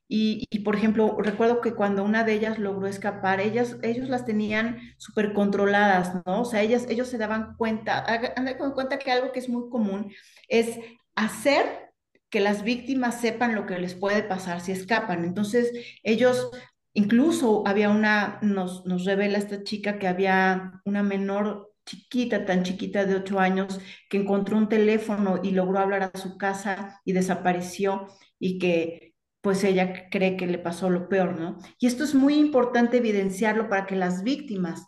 Y, 0.08 0.48
y, 0.50 0.60
por 0.60 0.76
ejemplo, 0.76 1.18
recuerdo 1.20 1.62
que 1.62 1.76
cuando 1.76 2.04
una 2.04 2.24
de 2.24 2.34
ellas 2.34 2.58
logró 2.58 2.88
escapar, 2.88 3.40
ellas, 3.42 3.78
ellos 3.84 4.10
las 4.10 4.26
tenían 4.26 4.80
súper 4.98 5.34
controladas, 5.34 6.16
¿no? 6.26 6.42
O 6.42 6.46
sea, 6.46 6.62
ellas, 6.64 6.88
ellos 6.90 7.08
se 7.10 7.20
daban 7.20 7.56
cuenta, 7.58 8.06
de 8.44 8.58
cuenta 8.58 8.98
que 8.98 9.12
algo 9.12 9.32
que 9.32 9.40
es 9.40 9.50
muy 9.50 9.70
común 9.70 10.12
es 10.48 10.80
hacer 11.16 11.89
que 12.30 12.40
las 12.40 12.64
víctimas 12.64 13.22
sepan 13.22 13.56
lo 13.56 13.66
que 13.66 13.80
les 13.80 13.96
puede 13.96 14.24
pasar 14.24 14.62
si 14.62 14.72
escapan. 14.72 15.24
Entonces, 15.26 15.72
ellos, 16.04 16.50
incluso 16.94 17.64
había 17.68 17.90
una, 17.90 18.40
nos, 18.42 18.86
nos 18.86 19.06
revela 19.06 19.38
esta 19.38 19.64
chica 19.64 20.00
que 20.00 20.08
había 20.08 20.82
una 20.86 21.04
menor 21.04 21.74
chiquita, 21.86 22.46
tan 22.46 22.64
chiquita 22.64 23.06
de 23.06 23.16
ocho 23.16 23.40
años, 23.40 23.80
que 24.10 24.18
encontró 24.18 24.58
un 24.58 24.70
teléfono 24.70 25.40
y 25.44 25.52
logró 25.52 25.80
hablar 25.80 26.12
a 26.14 26.18
su 26.18 26.38
casa 26.38 27.02
y 27.04 27.14
desapareció 27.14 28.08
y 28.38 28.60
que 28.60 29.16
pues 29.42 29.64
ella 29.64 30.10
cree 30.10 30.38
que 30.38 30.48
le 30.48 30.60
pasó 30.60 30.90
lo 30.90 31.08
peor, 31.08 31.40
¿no? 31.40 31.58
Y 31.80 31.88
esto 31.88 32.04
es 32.04 32.14
muy 32.14 32.36
importante 32.36 32.98
evidenciarlo 32.98 33.70
para 33.70 33.86
que 33.86 33.96
las 33.96 34.24
víctimas 34.24 34.86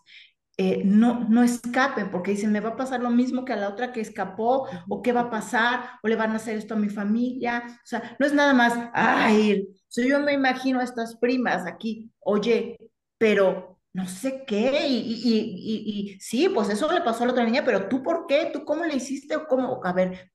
eh, 0.57 0.83
no, 0.85 1.27
no 1.29 1.43
escapen, 1.43 2.11
porque 2.11 2.31
dicen, 2.31 2.51
me 2.51 2.59
va 2.59 2.69
a 2.69 2.75
pasar 2.75 3.01
lo 3.01 3.09
mismo 3.09 3.45
que 3.45 3.53
a 3.53 3.55
la 3.55 3.69
otra 3.69 3.91
que 3.91 4.01
escapó, 4.01 4.67
o 4.89 5.01
qué 5.01 5.13
va 5.13 5.21
a 5.21 5.29
pasar, 5.29 5.99
o 6.03 6.07
le 6.07 6.15
van 6.15 6.31
a 6.31 6.35
hacer 6.35 6.57
esto 6.57 6.73
a 6.73 6.77
mi 6.77 6.89
familia. 6.89 7.63
O 7.67 7.85
sea, 7.87 8.15
no 8.19 8.25
es 8.25 8.33
nada 8.33 8.53
más, 8.53 8.73
ay, 8.93 9.67
so 9.87 10.01
yo 10.01 10.19
me 10.19 10.33
imagino 10.33 10.79
a 10.79 10.83
estas 10.83 11.15
primas 11.17 11.65
aquí, 11.65 12.11
oye, 12.19 12.77
pero 13.17 13.79
no 13.93 14.07
sé 14.07 14.43
qué, 14.47 14.87
y, 14.87 14.97
y, 14.97 15.29
y, 15.33 16.11
y, 16.13 16.19
sí, 16.19 16.49
pues 16.49 16.69
eso 16.69 16.91
le 16.91 17.01
pasó 17.01 17.23
a 17.23 17.27
la 17.27 17.33
otra 17.33 17.43
niña, 17.43 17.63
pero 17.65 17.87
tú 17.89 18.01
por 18.01 18.25
qué, 18.27 18.49
tú 18.53 18.63
cómo 18.63 18.85
le 18.85 18.95
hiciste, 18.95 19.35
o 19.35 19.47
cómo, 19.47 19.81
a 19.83 19.93
ver, 19.93 20.31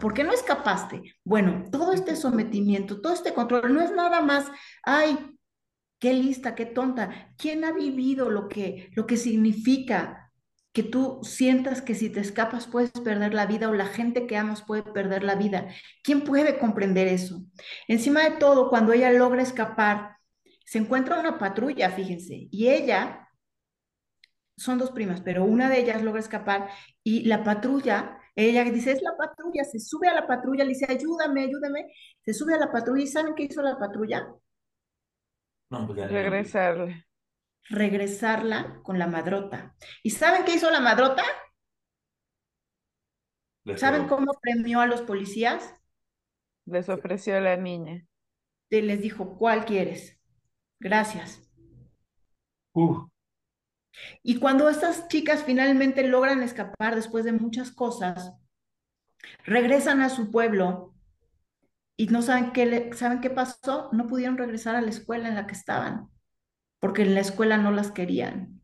¿por 0.00 0.14
qué 0.14 0.24
no 0.24 0.32
escapaste? 0.32 1.02
Bueno, 1.24 1.64
todo 1.70 1.92
este 1.92 2.16
sometimiento, 2.16 3.00
todo 3.00 3.12
este 3.12 3.34
control, 3.34 3.74
no 3.74 3.82
es 3.82 3.92
nada 3.92 4.20
más, 4.20 4.46
ay, 4.82 5.16
qué 5.98 6.12
lista, 6.14 6.54
qué 6.54 6.66
tonta. 6.66 7.32
¿Quién 7.36 7.64
ha 7.64 7.72
vivido 7.72 8.30
lo 8.30 8.48
que, 8.48 8.90
lo 8.94 9.06
que 9.06 9.16
significa 9.16 10.32
que 10.72 10.82
tú 10.82 11.20
sientas 11.22 11.82
que 11.82 11.94
si 11.94 12.10
te 12.10 12.20
escapas 12.20 12.66
puedes 12.66 12.90
perder 12.92 13.34
la 13.34 13.46
vida 13.46 13.68
o 13.68 13.74
la 13.74 13.86
gente 13.86 14.26
que 14.26 14.36
amas 14.36 14.62
puede 14.62 14.82
perder 14.82 15.24
la 15.24 15.34
vida? 15.34 15.68
¿Quién 16.02 16.22
puede 16.22 16.58
comprender 16.58 17.08
eso? 17.08 17.42
Encima 17.88 18.22
de 18.28 18.36
todo, 18.36 18.68
cuando 18.68 18.92
ella 18.92 19.10
logra 19.12 19.42
escapar, 19.42 20.16
se 20.64 20.78
encuentra 20.78 21.18
una 21.18 21.38
patrulla, 21.38 21.90
fíjense, 21.90 22.48
y 22.50 22.68
ella, 22.68 23.28
son 24.56 24.78
dos 24.78 24.90
primas, 24.90 25.20
pero 25.22 25.44
una 25.44 25.70
de 25.70 25.80
ellas 25.80 26.02
logra 26.02 26.20
escapar 26.20 26.68
y 27.02 27.24
la 27.24 27.42
patrulla, 27.42 28.18
ella 28.36 28.64
dice, 28.64 28.92
es 28.92 29.02
la 29.02 29.16
patrulla, 29.16 29.64
se 29.64 29.80
sube 29.80 30.08
a 30.08 30.14
la 30.14 30.26
patrulla, 30.26 30.64
le 30.64 30.70
dice, 30.70 30.86
ayúdame, 30.88 31.44
ayúdame, 31.44 31.86
se 32.24 32.34
sube 32.34 32.54
a 32.54 32.58
la 32.58 32.70
patrulla 32.70 33.02
y 33.02 33.06
¿saben 33.06 33.34
qué 33.34 33.44
hizo 33.44 33.62
la 33.62 33.78
patrulla? 33.78 34.28
No, 35.70 35.86
pues 35.86 35.98
ya 35.98 36.06
Regresarle. 36.08 37.06
regresarla 37.70 38.80
con 38.82 38.98
la 38.98 39.06
madrota. 39.06 39.74
¿Y 40.02 40.10
saben 40.10 40.44
qué 40.44 40.54
hizo 40.54 40.70
la 40.70 40.80
madrota? 40.80 41.22
Les 43.64 43.80
¿Saben 43.80 44.08
cómo 44.08 44.32
premió 44.40 44.80
a 44.80 44.86
los 44.86 45.02
policías? 45.02 45.74
Les 46.66 46.88
ofreció 46.88 47.36
a 47.36 47.40
la 47.40 47.56
niña. 47.56 48.06
Y 48.70 48.80
les 48.82 49.00
dijo, 49.00 49.36
¿cuál 49.36 49.64
quieres? 49.64 50.18
Gracias. 50.80 51.42
Uf, 52.74 53.08
Y 54.22 54.38
cuando 54.38 54.68
estas 54.68 55.08
chicas 55.08 55.42
finalmente 55.44 56.06
logran 56.06 56.42
escapar 56.42 56.94
después 56.94 57.24
de 57.24 57.32
muchas 57.32 57.70
cosas, 57.72 58.32
regresan 59.44 60.00
a 60.02 60.08
su 60.08 60.30
pueblo 60.30 60.94
y 61.98 62.06
no 62.06 62.22
saben 62.22 62.52
qué, 62.52 62.66
le- 62.66 62.94
¿saben 62.94 63.20
qué 63.20 63.30
pasó? 63.30 63.90
No 63.92 64.06
pudieron 64.06 64.38
regresar 64.38 64.76
a 64.76 64.80
la 64.80 64.90
escuela 64.90 65.28
en 65.28 65.34
la 65.34 65.46
que 65.48 65.54
estaban, 65.54 66.08
porque 66.80 67.02
en 67.02 67.14
la 67.14 67.20
escuela 67.20 67.58
no 67.58 67.72
las 67.72 67.92
querían. 67.92 68.62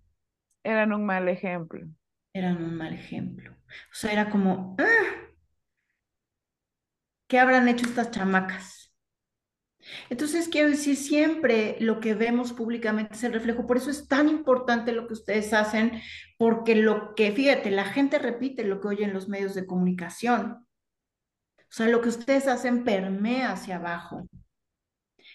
Eran 0.64 0.92
un 0.94 1.06
mal 1.06 1.28
ejemplo. 1.28 1.86
Eran 2.34 2.62
un 2.62 2.76
mal 2.76 2.92
ejemplo. 2.94 3.52
O 3.52 3.94
sea, 3.94 4.12
era 4.12 4.30
como, 4.30 4.76
"Ah, 4.78 4.84
¿qué 7.28 7.38
habrán 7.38 7.68
hecho 7.68 7.84
estas 7.86 8.10
chamacas? 8.10 8.94
Entonces, 10.10 10.48
quiero 10.48 10.70
decir, 10.70 10.96
siempre 10.96 11.76
lo 11.80 12.00
que 12.00 12.14
vemos 12.14 12.52
públicamente 12.52 13.14
es 13.14 13.24
el 13.24 13.32
reflejo. 13.32 13.66
Por 13.66 13.76
eso 13.76 13.90
es 13.90 14.08
tan 14.08 14.28
importante 14.28 14.92
lo 14.92 15.06
que 15.06 15.14
ustedes 15.14 15.52
hacen, 15.52 16.00
porque 16.38 16.74
lo 16.74 17.14
que, 17.14 17.32
fíjate, 17.32 17.70
la 17.70 17.84
gente 17.84 18.18
repite 18.18 18.64
lo 18.64 18.80
que 18.80 18.88
oye 18.88 19.04
en 19.04 19.12
los 19.12 19.28
medios 19.28 19.54
de 19.54 19.66
comunicación. 19.66 20.66
O 21.74 21.76
sea, 21.76 21.88
lo 21.88 22.00
que 22.00 22.08
ustedes 22.08 22.46
hacen 22.46 22.84
permea 22.84 23.50
hacia 23.50 23.76
abajo. 23.78 24.28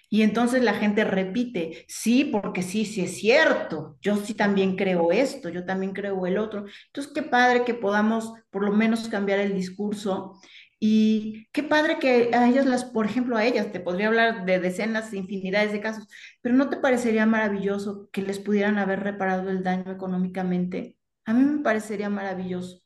Y 0.10 0.21
entonces 0.21 0.63
la 0.63 0.73
gente 0.73 1.04
repite, 1.04 1.86
sí, 1.89 2.23
porque 2.25 2.63
sí, 2.63 2.86
sí 2.86 3.02
es 3.02 3.17
cierto, 3.17 3.97
yo 4.02 4.15
sí 4.15 4.34
también 4.34 4.78
creo 4.78 5.12
esto, 5.12 5.49
yo 5.49 5.65
también 5.65 5.91
creo 5.93 6.25
el 6.25 6.38
otro. 6.38 6.65
Entonces, 6.88 7.12
qué 7.13 7.23
padre 7.23 7.65
que 7.65 7.73
podamos 7.73 8.34
por 8.52 8.63
lo 8.63 8.71
menos 8.71 9.10
cambiar 9.10 9.39
el 9.39 9.54
discurso 9.54 10.39
y 10.80 11.47
qué 11.52 11.62
padre 11.63 11.99
que 11.99 12.32
a 12.34 12.47
ellas 12.47 12.65
las, 12.65 12.86
por 12.86 13.06
ejemplo, 13.06 13.36
a 13.36 13.45
ellas, 13.45 13.71
te 13.73 13.82
podría 13.82 14.08
hablar 14.08 14.45
de 14.45 14.60
decenas, 14.60 15.13
infinidades 15.13 15.73
de 15.73 15.82
casos, 15.82 16.08
pero 16.41 16.56
¿no 16.56 16.69
te 16.69 16.78
parecería 16.78 17.25
maravilloso 17.25 18.10
que 18.13 18.21
les 18.21 18.39
pudieran 18.39 18.78
haber 18.78 19.02
reparado 19.02 19.49
el 19.49 19.62
daño 19.63 19.91
económicamente? 19.91 20.95
A 21.25 21.34
mí 21.34 21.43
me 21.43 21.62
parecería 21.63 22.10
maravilloso. 22.10 22.82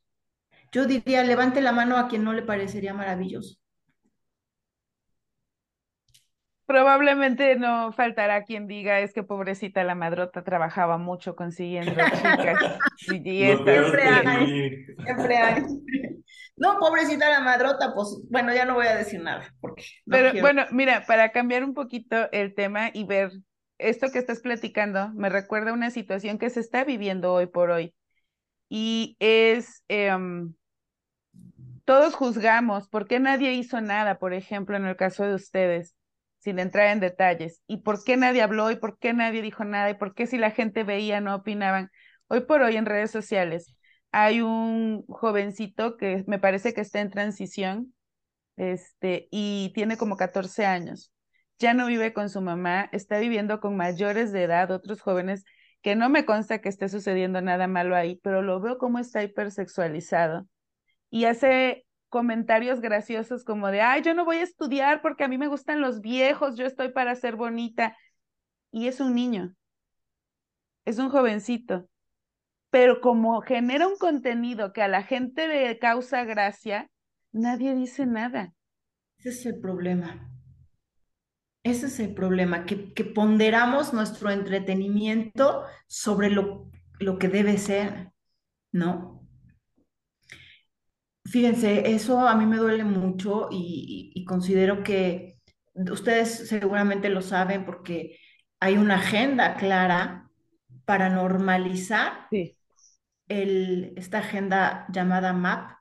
Yo 0.74 0.86
diría, 0.86 1.24
levante 1.24 1.62
la 1.62 1.72
mano 1.72 1.98
a 1.98 2.08
quien 2.10 2.24
no 2.24 2.34
le 2.34 2.42
parecería 2.42 2.94
maravilloso. 2.94 3.56
Probablemente 6.66 7.56
no 7.58 7.92
faltará 7.92 8.44
quien 8.46 8.68
diga 8.68 9.00
es 9.02 9.14
que 9.14 9.24
pobrecita 9.24 9.84
la 9.84 9.96
madrota 9.96 10.44
trabajaba 10.44 10.98
mucho 10.98 11.36
consiguiendo 11.36 11.92
chicas 12.22 12.58
y 13.06 13.44
estas. 13.44 13.66
Siempre 13.66 14.04
hay. 14.08 14.48
Siempre 15.06 15.38
hay. 15.38 15.64
No, 16.56 16.80
pobrecita 16.80 17.30
la 17.30 17.42
madrota, 17.42 17.94
pues 17.94 18.22
bueno, 18.30 18.54
ya 18.54 18.66
no 18.66 18.76
voy 18.76 18.88
a 18.88 18.96
decir 18.96 19.22
nada, 19.22 19.54
porque 19.60 19.84
no 20.06 20.18
Pero 20.18 20.32
quiero. 20.32 20.42
bueno, 20.42 20.66
mira, 20.72 21.06
para 21.06 21.32
cambiar 21.32 21.64
un 21.64 21.74
poquito 21.74 22.32
el 22.32 22.56
tema 22.56 22.92
y 22.94 23.06
ver 23.06 23.32
esto 23.78 24.12
que 24.12 24.20
estás 24.20 24.40
platicando, 24.42 25.10
me 25.16 25.30
recuerda 25.30 25.72
a 25.72 25.74
una 25.74 25.92
situación 25.92 26.38
que 26.38 26.50
se 26.50 26.60
está 26.62 26.84
viviendo 26.86 27.34
hoy 27.34 27.48
por 27.48 27.72
hoy. 27.72 27.94
Y 28.70 29.18
es, 29.20 29.84
em, 29.88 30.54
todos 31.86 32.16
juzgamos, 32.16 32.88
¿por 32.88 33.08
qué 33.08 33.20
nadie 33.20 33.54
hizo 33.54 33.82
nada, 33.82 34.18
por 34.20 34.34
ejemplo, 34.34 34.78
en 34.78 34.86
el 34.86 34.96
caso 34.96 35.26
de 35.26 35.36
ustedes, 35.36 35.96
sin 36.38 36.60
entrar 36.60 36.88
en 36.88 37.00
detalles? 37.00 37.62
¿Y 37.68 37.78
por 37.78 38.04
qué 38.04 38.18
nadie 38.18 38.42
habló? 38.42 38.72
¿Y 38.72 38.76
por 38.78 38.98
qué 38.98 39.14
nadie 39.14 39.42
dijo 39.42 39.66
nada? 39.66 39.90
¿Y 39.90 39.96
por 39.96 40.14
qué 40.14 40.28
si 40.28 40.38
la 40.38 40.52
gente 40.52 40.84
veía 40.84 41.22
no 41.22 41.36
opinaban? 41.36 41.90
Hoy 42.28 42.42
por 42.42 42.62
hoy 42.62 42.78
en 42.78 42.86
redes 42.86 43.12
sociales 43.12 43.76
hay 44.12 44.42
un 44.42 45.06
jovencito 45.08 45.98
que 45.98 46.24
me 46.28 46.40
parece 46.40 46.74
que 46.74 46.82
está 46.82 47.02
en 47.02 47.10
transición, 47.10 47.94
este, 48.58 49.28
y 49.32 49.72
tiene 49.74 49.98
como 49.98 50.18
14 50.18 50.66
años. 50.66 51.12
Ya 51.60 51.74
no 51.74 51.88
vive 51.88 52.14
con 52.14 52.30
su 52.30 52.42
mamá, 52.42 52.90
está 52.92 53.20
viviendo 53.20 53.60
con 53.60 53.76
mayores 53.76 54.32
de 54.32 54.44
edad, 54.44 54.72
otros 54.72 55.02
jóvenes, 55.02 55.44
que 55.82 55.96
no 55.96 56.10
me 56.10 56.26
consta 56.26 56.60
que 56.62 56.70
esté 56.70 56.90
sucediendo 56.90 57.42
nada 57.42 57.68
malo 57.68 57.96
ahí, 57.96 58.20
pero 58.24 58.42
lo 58.42 58.60
veo 58.62 58.78
como 58.78 59.00
está 59.00 59.24
hipersexualizado 59.24 60.48
y 61.14 61.26
hace 61.26 61.86
comentarios 62.10 62.82
graciosos 62.82 63.44
como 63.44 63.68
de, 63.68 63.82
ay, 63.82 64.02
yo 64.02 64.16
no 64.16 64.26
voy 64.26 64.38
a 64.38 64.42
estudiar 64.44 65.04
porque 65.04 65.24
a 65.24 65.28
mí 65.28 65.38
me 65.38 65.46
gustan 65.48 65.80
los 65.80 66.02
viejos, 66.02 66.58
yo 66.58 66.66
estoy 66.66 66.90
para 66.90 67.14
ser 67.14 67.36
bonita. 67.36 67.96
Y 68.72 68.88
es 68.88 69.00
un 69.00 69.14
niño, 69.14 69.54
es 70.86 70.98
un 70.98 71.10
jovencito. 71.12 71.88
Pero 72.72 73.00
como 73.00 73.42
genera 73.42 73.86
un 73.88 73.96
contenido 73.98 74.74
que 74.74 74.82
a 74.82 74.88
la 74.88 75.04
gente 75.04 75.48
le 75.48 75.78
causa 75.78 76.24
gracia, 76.24 76.90
nadie 77.32 77.76
dice 77.76 78.08
nada. 78.08 78.56
Ese 79.20 79.30
es 79.30 79.46
el 79.46 79.60
problema. 79.60 80.32
Ese 81.62 81.86
es 81.86 82.00
el 82.00 82.16
problema, 82.16 82.66
que, 82.66 82.92
que 82.92 83.04
ponderamos 83.04 83.94
nuestro 83.94 84.32
entretenimiento 84.32 85.64
sobre 85.86 86.32
lo, 86.32 86.72
lo 86.98 87.20
que 87.20 87.28
debe 87.28 87.60
ser, 87.60 88.12
¿no? 88.72 89.23
Fíjense, 91.34 91.92
eso 91.96 92.28
a 92.28 92.36
mí 92.36 92.46
me 92.46 92.58
duele 92.58 92.84
mucho 92.84 93.48
y, 93.52 94.12
y- 94.16 94.22
y 94.22 94.26
considero 94.26 94.84
que 94.84 95.40
ustedes 95.92 96.48
seguramente 96.48 97.10
lo 97.10 97.22
saben 97.22 97.66
porque 97.66 98.18
hay 98.60 98.78
una 98.78 98.96
agenda 98.98 99.56
clara 99.56 100.30
para 100.86 101.10
normalizar 101.10 102.30
Sí, 102.30 102.58
el, 103.28 103.94
esta 103.98 104.20
agenda 104.20 104.86
llamada 104.92 105.34
MAP 105.34 105.78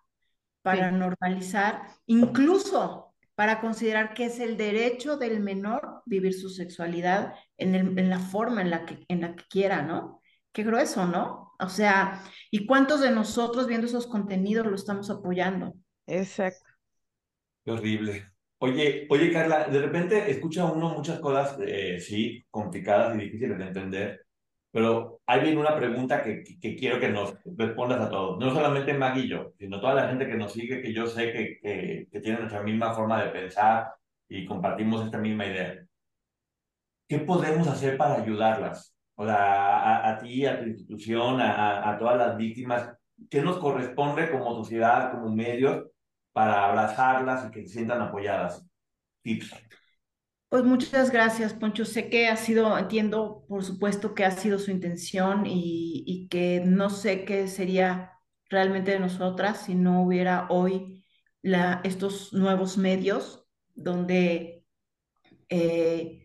para 0.62 0.90
sí. 0.90 0.92
normalizar 0.92 1.82
incluso 2.06 3.14
para 3.34 3.60
considerar 3.60 4.14
que 4.14 4.26
es 4.26 4.40
el 4.40 4.56
derecho 4.56 5.16
del 5.16 5.40
menor 5.40 6.02
vivir 6.06 6.34
su 6.34 6.50
sexualidad 6.50 7.34
en, 7.58 7.74
en 7.98 8.10
la 8.10 8.18
forma 8.20 8.62
en 8.62 8.70
la, 8.70 8.86
que, 8.86 9.04
en 9.08 9.22
la 9.22 9.34
que 9.36 9.44
quiera, 9.50 9.82
¿no? 9.82 10.20
Qué 10.52 10.64
grueso, 10.64 11.06
¿no? 11.06 11.51
O 11.62 11.68
sea, 11.68 12.22
¿y 12.50 12.66
cuántos 12.66 13.00
de 13.00 13.10
nosotros 13.10 13.66
viendo 13.66 13.86
esos 13.86 14.06
contenidos 14.06 14.66
lo 14.66 14.74
estamos 14.74 15.10
apoyando? 15.10 15.74
Exacto. 16.06 16.70
Qué 17.64 17.70
horrible. 17.70 18.26
Oye, 18.58 19.06
oye, 19.10 19.32
Carla, 19.32 19.66
de 19.68 19.80
repente 19.80 20.30
escucha 20.30 20.64
uno 20.64 20.90
muchas 20.90 21.18
cosas, 21.20 21.58
eh, 21.66 21.98
sí, 22.00 22.44
complicadas 22.50 23.16
y 23.16 23.24
difíciles 23.24 23.58
de 23.58 23.64
entender, 23.64 24.26
pero 24.70 25.20
hay 25.26 25.40
bien 25.42 25.58
una 25.58 25.76
pregunta 25.76 26.22
que, 26.22 26.42
que, 26.60 26.76
quiero 26.76 27.00
que 27.00 27.08
nos 27.08 27.34
respondas 27.44 28.00
a 28.00 28.10
todos. 28.10 28.38
No 28.38 28.52
solamente 28.52 28.94
Maggie 28.94 29.24
y 29.24 29.28
yo, 29.28 29.52
sino 29.58 29.80
toda 29.80 29.94
la 29.94 30.08
gente 30.08 30.26
que 30.28 30.36
nos 30.36 30.52
sigue, 30.52 30.80
que 30.80 30.92
yo 30.92 31.06
sé 31.06 31.32
que, 31.32 31.58
que, 31.60 32.08
que 32.10 32.20
tiene 32.20 32.38
nuestra 32.40 32.62
misma 32.62 32.94
forma 32.94 33.22
de 33.22 33.30
pensar 33.30 33.92
y 34.28 34.46
compartimos 34.46 35.04
esta 35.04 35.18
misma 35.18 35.46
idea. 35.46 35.84
¿Qué 37.08 37.18
podemos 37.18 37.68
hacer 37.68 37.96
para 37.96 38.22
ayudarlas? 38.22 38.91
O 39.16 39.24
sea, 39.26 39.36
a, 39.78 40.10
a 40.12 40.18
ti, 40.18 40.46
a 40.46 40.58
tu 40.60 40.66
institución, 40.66 41.40
a, 41.40 41.90
a 41.90 41.98
todas 41.98 42.16
las 42.18 42.36
víctimas, 42.36 42.90
¿qué 43.30 43.42
nos 43.42 43.58
corresponde 43.58 44.30
como 44.30 44.54
sociedad, 44.56 45.12
como 45.12 45.34
medios, 45.34 45.86
para 46.32 46.66
abrazarlas 46.66 47.46
y 47.48 47.50
que 47.50 47.62
se 47.62 47.74
sientan 47.74 48.00
apoyadas? 48.02 48.64
Tips. 49.22 49.52
Pues 50.48 50.64
muchas 50.64 51.10
gracias, 51.10 51.54
Poncho. 51.54 51.84
Sé 51.86 52.10
que 52.10 52.28
ha 52.28 52.36
sido, 52.36 52.76
entiendo, 52.78 53.44
por 53.48 53.64
supuesto, 53.64 54.14
que 54.14 54.24
ha 54.26 54.30
sido 54.30 54.58
su 54.58 54.70
intención 54.70 55.46
y, 55.46 56.04
y 56.06 56.28
que 56.28 56.62
no 56.64 56.90
sé 56.90 57.24
qué 57.24 57.48
sería 57.48 58.12
realmente 58.50 58.90
de 58.92 59.00
nosotras 59.00 59.62
si 59.64 59.74
no 59.74 60.02
hubiera 60.04 60.46
hoy 60.50 61.04
la, 61.40 61.80
estos 61.84 62.34
nuevos 62.34 62.76
medios 62.76 63.46
donde, 63.74 64.66
eh, 65.48 66.21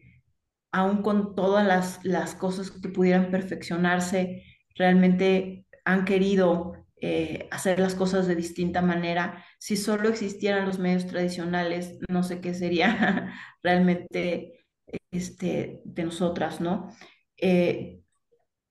aún 0.77 1.01
con 1.01 1.33
todas 1.33 1.65
las, 1.65 1.99
las 2.03 2.35
cosas 2.35 2.69
que 2.69 2.89
pudieran 2.89 3.31
perfeccionarse, 3.31 4.43
realmente 4.75 5.65
han 5.85 6.05
querido 6.05 6.73
eh, 7.01 7.47
hacer 7.49 7.79
las 7.79 7.95
cosas 7.95 8.27
de 8.27 8.35
distinta 8.35 8.83
manera. 8.83 9.43
Si 9.57 9.75
solo 9.75 10.07
existieran 10.07 10.67
los 10.67 10.77
medios 10.77 11.07
tradicionales, 11.07 11.97
no 12.09 12.21
sé 12.21 12.41
qué 12.41 12.53
sería 12.53 13.33
realmente 13.63 14.65
este, 15.11 15.81
de 15.83 16.03
nosotras, 16.03 16.61
¿no? 16.61 16.91
Eh, 17.37 18.01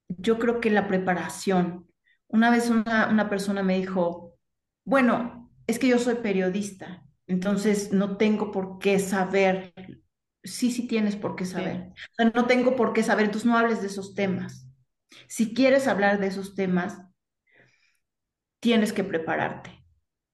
yo 0.09 0.38
creo 0.38 0.61
que 0.61 0.71
la 0.71 0.87
preparación, 0.87 1.88
una 2.29 2.51
vez 2.51 2.71
una, 2.71 3.09
una 3.11 3.29
persona 3.29 3.64
me 3.64 3.79
dijo, 3.79 4.38
bueno, 4.85 5.51
es 5.66 5.81
que 5.81 5.88
yo 5.88 5.99
soy 5.99 6.16
periodista, 6.16 7.05
entonces 7.27 7.92
no 7.92 8.16
tengo 8.16 8.53
por 8.53 8.79
qué 8.79 9.01
saber. 9.01 9.75
Sí, 10.46 10.70
sí 10.70 10.87
tienes 10.87 11.16
por 11.16 11.37
qué 11.37 11.44
saber. 11.44 11.88
O 12.12 12.14
sea, 12.14 12.30
no 12.35 12.46
tengo 12.46 12.76
por 12.76 12.92
qué 12.92 13.02
saber, 13.02 13.26
entonces 13.26 13.46
no 13.46 13.59
hables 13.59 13.80
de 13.80 13.88
esos 13.88 14.14
temas. 14.14 14.68
Si 15.28 15.54
quieres 15.54 15.88
hablar 15.88 16.20
de 16.20 16.28
esos 16.28 16.54
temas, 16.54 16.98
tienes 18.61 18.92
que 18.92 19.04
prepararte, 19.04 19.85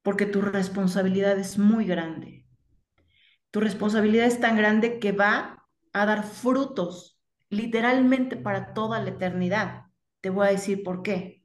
porque 0.02 0.26
tu 0.26 0.42
responsabilidad 0.42 1.38
es 1.38 1.58
muy 1.58 1.86
grande. 1.86 2.46
Tu 3.50 3.60
responsabilidad 3.60 4.26
es 4.26 4.40
tan 4.40 4.56
grande 4.56 4.98
que 4.98 5.12
va 5.12 5.66
a 5.92 6.06
dar 6.06 6.24
frutos 6.24 7.20
literalmente 7.50 8.36
para 8.36 8.72
toda 8.72 9.00
la 9.00 9.10
eternidad. 9.10 9.84
Te 10.20 10.30
voy 10.30 10.46
a 10.48 10.50
decir 10.50 10.82
por 10.82 11.02
qué. 11.02 11.44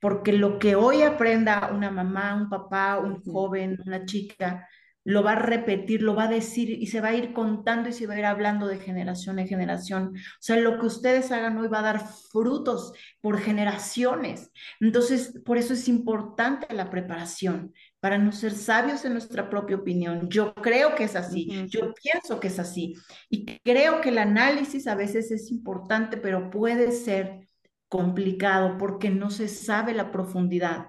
Porque 0.00 0.32
lo 0.32 0.58
que 0.58 0.76
hoy 0.76 1.02
aprenda 1.02 1.70
una 1.72 1.90
mamá, 1.90 2.34
un 2.34 2.48
papá, 2.48 2.98
un 2.98 3.22
joven, 3.22 3.78
una 3.86 4.04
chica, 4.06 4.68
lo 5.04 5.22
va 5.22 5.32
a 5.32 5.36
repetir, 5.36 6.02
lo 6.02 6.14
va 6.14 6.24
a 6.24 6.28
decir 6.28 6.70
y 6.70 6.86
se 6.86 7.00
va 7.00 7.08
a 7.08 7.14
ir 7.14 7.32
contando 7.32 7.88
y 7.88 7.92
se 7.92 8.06
va 8.06 8.14
a 8.14 8.18
ir 8.18 8.24
hablando 8.24 8.68
de 8.68 8.78
generación 8.78 9.38
en 9.38 9.48
generación. 9.48 10.12
O 10.14 10.38
sea, 10.40 10.56
lo 10.56 10.78
que 10.78 10.86
ustedes 10.86 11.32
hagan 11.32 11.58
hoy 11.58 11.68
va 11.68 11.80
a 11.80 11.82
dar 11.82 12.06
frutos 12.30 12.92
por 13.20 13.38
generaciones. 13.38 14.52
Entonces, 14.80 15.40
por 15.44 15.58
eso 15.58 15.72
es 15.72 15.88
importante 15.88 16.72
la 16.72 16.88
preparación, 16.90 17.72
para 18.00 18.18
no 18.18 18.32
ser 18.32 18.52
sabios 18.52 19.04
en 19.04 19.12
nuestra 19.12 19.48
propia 19.48 19.76
opinión. 19.76 20.28
Yo 20.28 20.54
creo 20.54 20.94
que 20.94 21.04
es 21.04 21.16
así, 21.16 21.48
uh 21.50 21.54
-huh. 21.54 21.66
yo 21.68 21.94
pienso 21.94 22.40
que 22.40 22.48
es 22.48 22.58
así. 22.58 22.94
Y 23.28 23.58
creo 23.60 24.00
que 24.00 24.10
el 24.10 24.18
análisis 24.18 24.86
a 24.86 24.94
veces 24.94 25.30
es 25.30 25.50
importante, 25.50 26.16
pero 26.16 26.50
puede 26.50 26.92
ser 26.92 27.48
complicado 27.88 28.78
porque 28.78 29.10
no 29.10 29.30
se 29.30 29.48
sabe 29.48 29.94
la 29.94 30.10
profundidad 30.10 30.86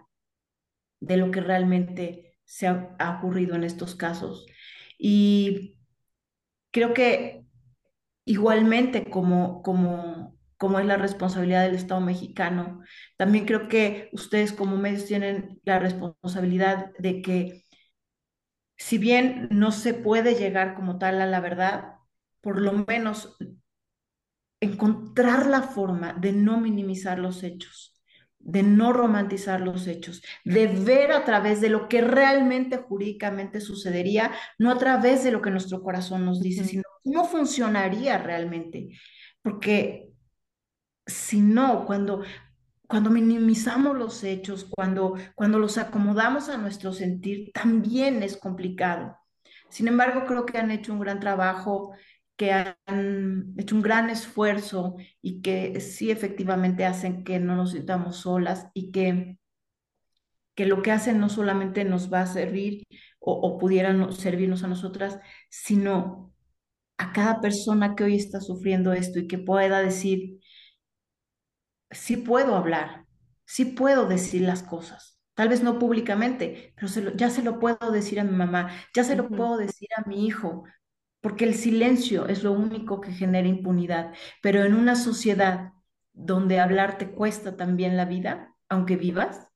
de 1.01 1.17
lo 1.17 1.31
que 1.31 1.41
realmente 1.41 2.32
se 2.45 2.67
ha, 2.67 3.17
ocurrido 3.17 3.55
en 3.55 3.63
estos 3.63 3.95
casos. 3.95 4.45
Y 4.97 5.77
creo 6.71 6.93
que 6.93 7.45
igualmente 8.25 9.09
como, 9.09 9.61
como, 9.63 10.37
como 10.57 10.79
es 10.79 10.85
la 10.85 10.97
responsabilidad 10.97 11.63
del 11.65 11.75
Estado 11.75 12.01
mexicano, 12.01 12.81
también 13.17 13.45
creo 13.45 13.67
que 13.67 14.09
ustedes 14.13 14.53
como 14.53 14.77
medios 14.77 15.05
tienen 15.05 15.59
la 15.65 15.79
responsabilidad 15.79 16.91
de 16.99 17.21
que 17.21 17.63
si 18.77 18.97
bien 18.97 19.47
no 19.51 19.71
se 19.71 19.93
puede 19.93 20.35
llegar 20.35 20.75
como 20.75 20.97
tal 20.97 21.21
a 21.21 21.25
la 21.25 21.39
verdad, 21.39 21.95
por 22.41 22.59
lo 22.61 22.73
menos 22.73 23.37
encontrar 24.59 25.45
la 25.47 25.61
forma 25.61 26.13
de 26.13 26.33
no 26.33 26.59
minimizar 26.59 27.19
los 27.19 27.43
hechos 27.43 27.92
de 28.43 28.61
no 28.61 28.93
romantizar 28.93 29.61
los 29.61 29.87
hechos, 29.87 30.21
de 30.43 30.67
ver 30.67 31.11
a 31.11 31.23
través 31.23 31.61
de 31.61 31.69
lo 31.69 31.87
que 31.87 32.01
realmente 32.01 32.77
jurídicamente 32.77 33.61
sucedería, 33.61 34.31
no 34.59 34.69
a 34.69 34.77
través 34.77 35.23
de 35.23 35.31
lo 35.31 35.41
que 35.41 35.49
nuestro 35.49 35.81
corazón 35.81 36.25
nos 36.25 36.41
dice, 36.41 36.65
sino 36.65 36.83
cómo 37.03 37.25
funcionaría 37.25 38.17
realmente. 38.17 38.89
Porque 39.41 40.09
si 41.05 41.39
no, 41.39 41.85
cuando, 41.85 42.23
cuando 42.87 43.09
minimizamos 43.09 43.97
los 43.97 44.23
hechos, 44.23 44.65
cuando, 44.69 45.15
cuando 45.35 45.57
los 45.59 45.77
acomodamos 45.77 46.49
a 46.49 46.57
nuestro 46.57 46.93
sentir, 46.93 47.51
también 47.53 48.23
es 48.23 48.37
complicado. 48.37 49.17
Sin 49.69 49.87
embargo, 49.87 50.25
creo 50.27 50.45
que 50.45 50.57
han 50.57 50.69
hecho 50.69 50.93
un 50.93 50.99
gran 50.99 51.19
trabajo 51.19 51.93
que 52.43 52.51
han 52.51 53.55
hecho 53.57 53.75
un 53.75 53.81
gran 53.81 54.09
esfuerzo 54.09 54.97
y 55.21 55.41
que 55.41 55.79
sí 55.79 56.11
efectivamente 56.11 56.85
hacen 56.85 57.23
que 57.23 57.39
no 57.39 57.55
nos 57.55 57.71
sintamos 57.71 58.17
solas 58.17 58.67
y 58.73 58.91
que, 58.91 59.37
que 60.55 60.65
lo 60.65 60.81
que 60.81 60.91
hacen 60.91 61.19
no 61.19 61.29
solamente 61.29 61.85
nos 61.85 62.11
va 62.11 62.21
a 62.21 62.27
servir 62.27 62.83
o, 63.19 63.31
o 63.33 63.57
pudieran 63.57 64.11
servirnos 64.11 64.63
a 64.63 64.67
nosotras, 64.67 65.19
sino 65.49 66.33
a 66.97 67.13
cada 67.13 67.39
persona 67.39 67.95
que 67.95 68.03
hoy 68.03 68.15
está 68.17 68.41
sufriendo 68.41 68.91
esto 68.93 69.19
y 69.19 69.27
que 69.27 69.37
pueda 69.37 69.81
decir, 69.81 70.39
sí 71.91 72.17
puedo 72.17 72.55
hablar, 72.55 73.05
sí 73.45 73.65
puedo 73.65 74.05
decir 74.07 74.41
las 74.41 74.63
cosas. 74.63 75.17
Tal 75.33 75.47
vez 75.49 75.63
no 75.63 75.79
públicamente, 75.79 76.73
pero 76.75 76.89
se 76.89 77.01
lo, 77.01 77.15
ya 77.15 77.29
se 77.29 77.41
lo 77.41 77.59
puedo 77.59 77.91
decir 77.91 78.19
a 78.19 78.23
mi 78.25 78.35
mamá, 78.35 78.69
ya 78.93 79.03
se 79.05 79.15
lo 79.15 79.29
puedo 79.29 79.57
decir 79.57 79.87
a 79.97 80.07
mi 80.09 80.27
hijo, 80.27 80.65
porque 81.23 81.45
el 81.45 81.53
silencio 81.53 82.27
es 82.27 82.43
lo 82.43 82.51
único 82.51 82.99
que 82.99 83.13
genera 83.13 83.47
impunidad. 83.47 84.13
Pero 84.41 84.65
en 84.65 84.75
una 84.75 84.95
sociedad 84.95 85.71
donde 86.11 86.59
hablar 86.59 86.97
te 86.97 87.11
cuesta 87.11 87.55
también 87.55 87.95
la 87.95 88.03
vida, 88.03 88.53
aunque 88.67 88.97
vivas, 88.97 89.47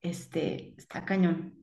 este, 0.00 0.74
está 0.76 1.04
cañón, 1.04 1.62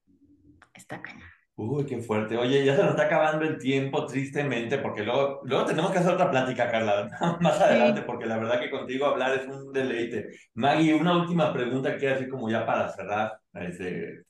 está 0.73 1.01
cañón. 1.01 1.27
Uy, 1.57 1.85
qué 1.85 2.01
fuerte. 2.01 2.37
Oye, 2.37 2.63
ya 2.63 2.77
se 2.77 2.83
nos 2.83 2.91
está 2.91 3.03
acabando 3.03 3.45
el 3.45 3.57
tiempo, 3.57 4.05
tristemente, 4.05 4.77
porque 4.77 5.03
luego, 5.03 5.41
luego 5.43 5.65
tenemos 5.65 5.91
que 5.91 5.97
hacer 5.97 6.13
otra 6.13 6.31
plática, 6.31 6.71
Carla, 6.71 7.09
más 7.41 7.59
adelante, 7.59 7.99
sí. 7.99 8.05
porque 8.07 8.27
la 8.27 8.37
verdad 8.37 8.61
que 8.61 8.71
contigo 8.71 9.07
hablar 9.07 9.37
es 9.37 9.45
un 9.45 9.73
deleite. 9.73 10.29
Maggie, 10.53 10.93
una 10.93 11.17
última 11.17 11.51
pregunta 11.51 11.97
que 11.97 12.07
así 12.07 12.29
como 12.29 12.49
ya 12.49 12.65
para 12.65 12.87
cerrar. 12.93 13.41
Este, 13.55 14.23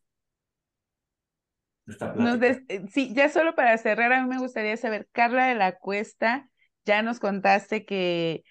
nos 2.15 2.39
des, 2.39 2.62
sí, 2.91 3.13
ya 3.13 3.30
solo 3.30 3.56
para 3.56 3.78
cerrar, 3.78 4.12
a 4.13 4.21
mí 4.21 4.30
me 4.30 4.39
gustaría 4.39 4.78
saber, 4.78 5.08
Carla 5.12 5.47
de 5.47 5.56
la 5.56 5.78
Cuesta, 5.78 6.49
ya 6.86 7.02
nos 7.02 7.19
contaste 7.19 7.86
que 7.86 8.43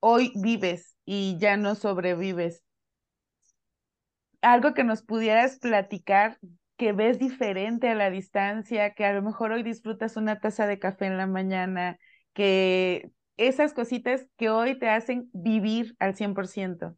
hoy 0.00 0.32
vives 0.36 0.96
y 1.04 1.36
ya 1.38 1.56
no 1.56 1.74
sobrevives. 1.74 2.62
Algo 4.40 4.74
que 4.74 4.84
nos 4.84 5.02
pudieras 5.02 5.58
platicar 5.58 6.38
que 6.76 6.92
ves 6.92 7.18
diferente 7.18 7.88
a 7.88 7.94
la 7.94 8.10
distancia, 8.10 8.94
que 8.94 9.04
a 9.04 9.12
lo 9.12 9.22
mejor 9.22 9.52
hoy 9.52 9.62
disfrutas 9.62 10.16
una 10.16 10.40
taza 10.40 10.66
de 10.66 10.78
café 10.78 11.06
en 11.06 11.16
la 11.16 11.26
mañana, 11.26 11.98
que 12.32 13.12
esas 13.36 13.72
cositas 13.72 14.26
que 14.36 14.50
hoy 14.50 14.78
te 14.78 14.88
hacen 14.88 15.30
vivir 15.32 15.94
al 16.00 16.16
100%. 16.16 16.96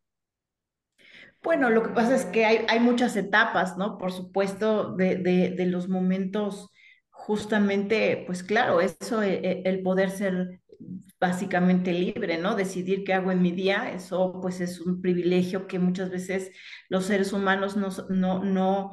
Bueno, 1.44 1.68
lo 1.68 1.82
que 1.82 1.90
pasa 1.90 2.16
es 2.16 2.24
que 2.24 2.46
hay, 2.46 2.64
hay 2.68 2.80
muchas 2.80 3.14
etapas, 3.16 3.76
¿no? 3.76 3.98
Por 3.98 4.12
supuesto, 4.12 4.96
de, 4.96 5.16
de, 5.16 5.50
de, 5.50 5.66
los 5.66 5.88
momentos, 5.88 6.70
justamente, 7.10 8.24
pues 8.26 8.42
claro, 8.42 8.80
eso, 8.80 9.22
el, 9.22 9.62
el, 9.66 9.82
poder 9.82 10.10
ser 10.10 10.60
básicamente 11.20 11.92
libre, 11.92 12.38
¿no? 12.38 12.56
Decidir 12.56 13.04
qué 13.04 13.12
hago 13.12 13.30
en 13.30 13.42
mi 13.42 13.52
día, 13.52 13.92
eso 13.92 14.40
pues 14.40 14.60
es 14.62 14.80
un 14.80 15.02
privilegio 15.02 15.66
que 15.66 15.78
muchas 15.78 16.10
veces 16.10 16.50
los 16.88 17.04
seres 17.04 17.32
humanos 17.34 17.76
no, 17.76 17.90
no, 18.08 18.42
no 18.42 18.92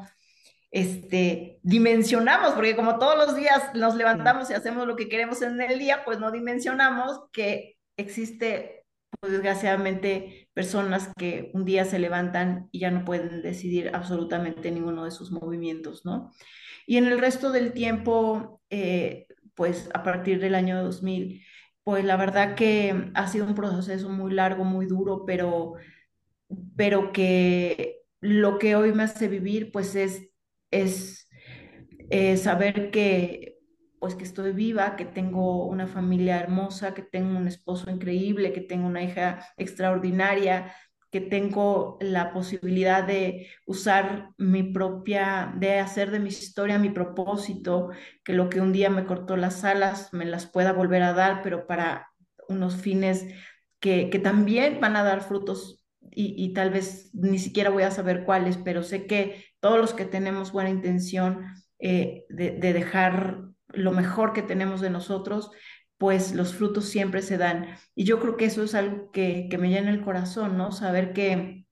este, 0.71 1.59
dimensionamos, 1.63 2.53
porque 2.53 2.75
como 2.75 2.99
todos 2.99 3.17
los 3.17 3.35
días 3.35 3.71
nos 3.75 3.95
levantamos 3.95 4.49
y 4.49 4.53
hacemos 4.53 4.87
lo 4.87 4.95
que 4.95 5.09
queremos 5.09 5.41
en 5.41 5.59
el 5.61 5.79
día, 5.79 6.03
pues 6.03 6.19
no 6.19 6.31
dimensionamos 6.31 7.21
que 7.31 7.77
existe, 7.97 8.80
pues, 9.19 9.33
desgraciadamente, 9.33 10.49
personas 10.53 11.11
que 11.17 11.51
un 11.53 11.65
día 11.65 11.85
se 11.85 11.99
levantan 11.99 12.69
y 12.71 12.79
ya 12.79 12.91
no 12.91 13.05
pueden 13.05 13.41
decidir 13.41 13.91
absolutamente 13.93 14.71
ninguno 14.71 15.05
de 15.05 15.11
sus 15.11 15.31
movimientos, 15.31 16.05
¿no? 16.05 16.31
Y 16.87 16.97
en 16.97 17.05
el 17.05 17.19
resto 17.19 17.51
del 17.51 17.73
tiempo, 17.73 18.61
eh, 18.69 19.27
pues 19.55 19.89
a 19.93 20.03
partir 20.03 20.39
del 20.39 20.55
año 20.55 20.83
2000, 20.83 21.43
pues 21.83 22.05
la 22.05 22.17
verdad 22.17 22.55
que 22.55 23.11
ha 23.15 23.27
sido 23.27 23.45
un 23.45 23.55
proceso 23.55 24.09
muy 24.09 24.33
largo, 24.33 24.63
muy 24.63 24.85
duro, 24.85 25.25
pero, 25.25 25.73
pero 26.75 27.11
que 27.11 28.01
lo 28.19 28.59
que 28.59 28.75
hoy 28.75 28.93
me 28.93 29.03
hace 29.03 29.27
vivir, 29.27 29.71
pues 29.71 29.95
es 29.95 30.27
es 30.71 31.27
eh, 32.09 32.37
saber 32.37 32.91
que 32.91 33.50
pues 34.01 34.15
que 34.15 34.23
estoy 34.23 34.51
viva, 34.51 34.95
que 34.95 35.05
tengo 35.05 35.67
una 35.67 35.87
familia 35.87 36.39
hermosa, 36.39 36.93
que 36.95 37.03
tengo 37.03 37.37
un 37.37 37.47
esposo 37.47 37.91
increíble, 37.91 38.51
que 38.51 38.61
tengo 38.61 38.87
una 38.87 39.03
hija 39.03 39.45
extraordinaria, 39.57 40.73
que 41.11 41.21
tengo 41.21 41.99
la 42.01 42.33
posibilidad 42.33 43.03
de 43.03 43.47
usar 43.67 44.31
mi 44.37 44.63
propia, 44.63 45.53
de 45.57 45.79
hacer 45.79 46.09
de 46.09 46.19
mi 46.19 46.29
historia 46.29 46.79
mi 46.79 46.89
propósito, 46.89 47.91
que 48.23 48.33
lo 48.33 48.49
que 48.49 48.59
un 48.59 48.73
día 48.73 48.89
me 48.89 49.05
cortó 49.05 49.37
las 49.37 49.63
alas 49.63 50.11
me 50.13 50.25
las 50.25 50.47
pueda 50.47 50.73
volver 50.73 51.03
a 51.03 51.13
dar, 51.13 51.43
pero 51.43 51.67
para 51.67 52.09
unos 52.49 52.77
fines 52.77 53.27
que, 53.79 54.09
que 54.09 54.19
también 54.19 54.79
van 54.81 54.95
a 54.95 55.03
dar 55.03 55.21
frutos 55.21 55.81
y, 56.13 56.53
tal 56.53 56.71
vez 56.71 57.09
ni 57.13 57.39
siquiera 57.39 57.69
voy 57.69 57.83
a 57.83 57.91
saber 57.91 58.25
cuáles, 58.25 58.57
pero 58.57 58.83
sé 58.83 59.05
que 59.05 59.45
todos 59.59 59.79
los 59.79 59.93
que 59.93 60.05
tenemos 60.05 60.51
buena 60.51 60.69
intención 60.69 61.45
eh, 61.79 62.25
de, 62.29 62.51
dejar 62.59 63.50
lo 63.73 63.91
mejor 63.91 64.33
que 64.33 64.41
tenemos 64.41 64.81
de 64.81 64.89
nosotros, 64.89 65.51
pues 65.97 66.33
los 66.33 66.55
frutos 66.55 66.85
siempre 66.85 67.21
se 67.21 67.37
dan. 67.37 67.77
Y 67.95 68.05
yo 68.05 68.19
creo 68.19 68.35
que 68.35 68.45
eso 68.45 68.63
es 68.63 68.73
algo 68.73 69.11
que, 69.11 69.47
me 69.59 69.69
llena 69.69 69.91
el 69.91 70.01
corazón, 70.01 70.57
¿no? 70.57 70.71
Saber 70.71 71.13
que, 71.13 71.65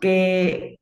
que, 0.00 0.78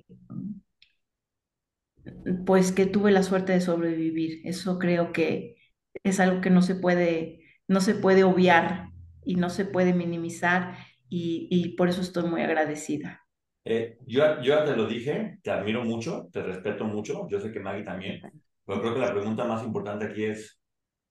pues 2.46 2.72
que 2.72 2.86
tuve 2.86 3.10
la 3.10 3.22
suerte 3.22 3.52
de 3.52 3.60
sobrevivir. 3.60 4.40
Eso 4.44 4.78
creo 4.78 5.12
que 5.12 5.56
es 6.04 6.20
algo 6.20 6.40
que 6.40 6.50
no 6.50 6.62
se 6.62 6.74
puede, 6.74 7.40
no 7.68 7.80
se 7.80 7.94
puede 7.94 8.24
obviar 8.24 8.88
y 9.24 9.36
no 9.36 9.50
se 9.50 9.64
puede 9.64 9.92
minimizar 9.92 10.76
y, 11.08 11.74
por 11.76 11.88
eso 11.88 12.00
estoy 12.00 12.28
muy 12.30 12.40
agradecida. 12.40 13.22
Eh, 13.64 13.98
yo, 14.06 14.40
yo 14.40 14.58
ya 14.58 14.64
te 14.64 14.76
lo 14.76 14.86
dije, 14.86 15.38
te 15.42 15.50
admiro 15.50 15.84
mucho, 15.84 16.28
te 16.32 16.42
respeto 16.42 16.84
mucho, 16.84 17.28
yo 17.28 17.40
sé 17.40 17.52
que 17.52 17.60
Maggie 17.60 17.84
también, 17.84 18.22
pero 18.66 18.80
creo 18.80 18.94
que 18.94 19.00
la 19.00 19.12
pregunta 19.12 19.44
más 19.44 19.64
importante 19.64 20.06
aquí 20.06 20.24
es, 20.24 20.60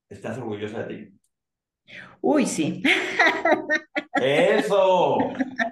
¿estás 0.09 0.37
orgullosa 0.37 0.83
de 0.83 0.95
ti? 0.95 1.19
Uy, 2.21 2.45
sí. 2.45 2.83
Eso, 4.15 5.17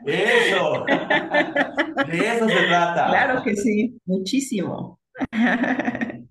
eso. 0.06 0.86
De 2.08 2.36
eso 2.36 2.50
se 2.50 2.68
trata. 2.68 3.08
Claro 3.08 3.44
que 3.44 3.56
sí, 3.56 3.98
muchísimo. 4.06 5.00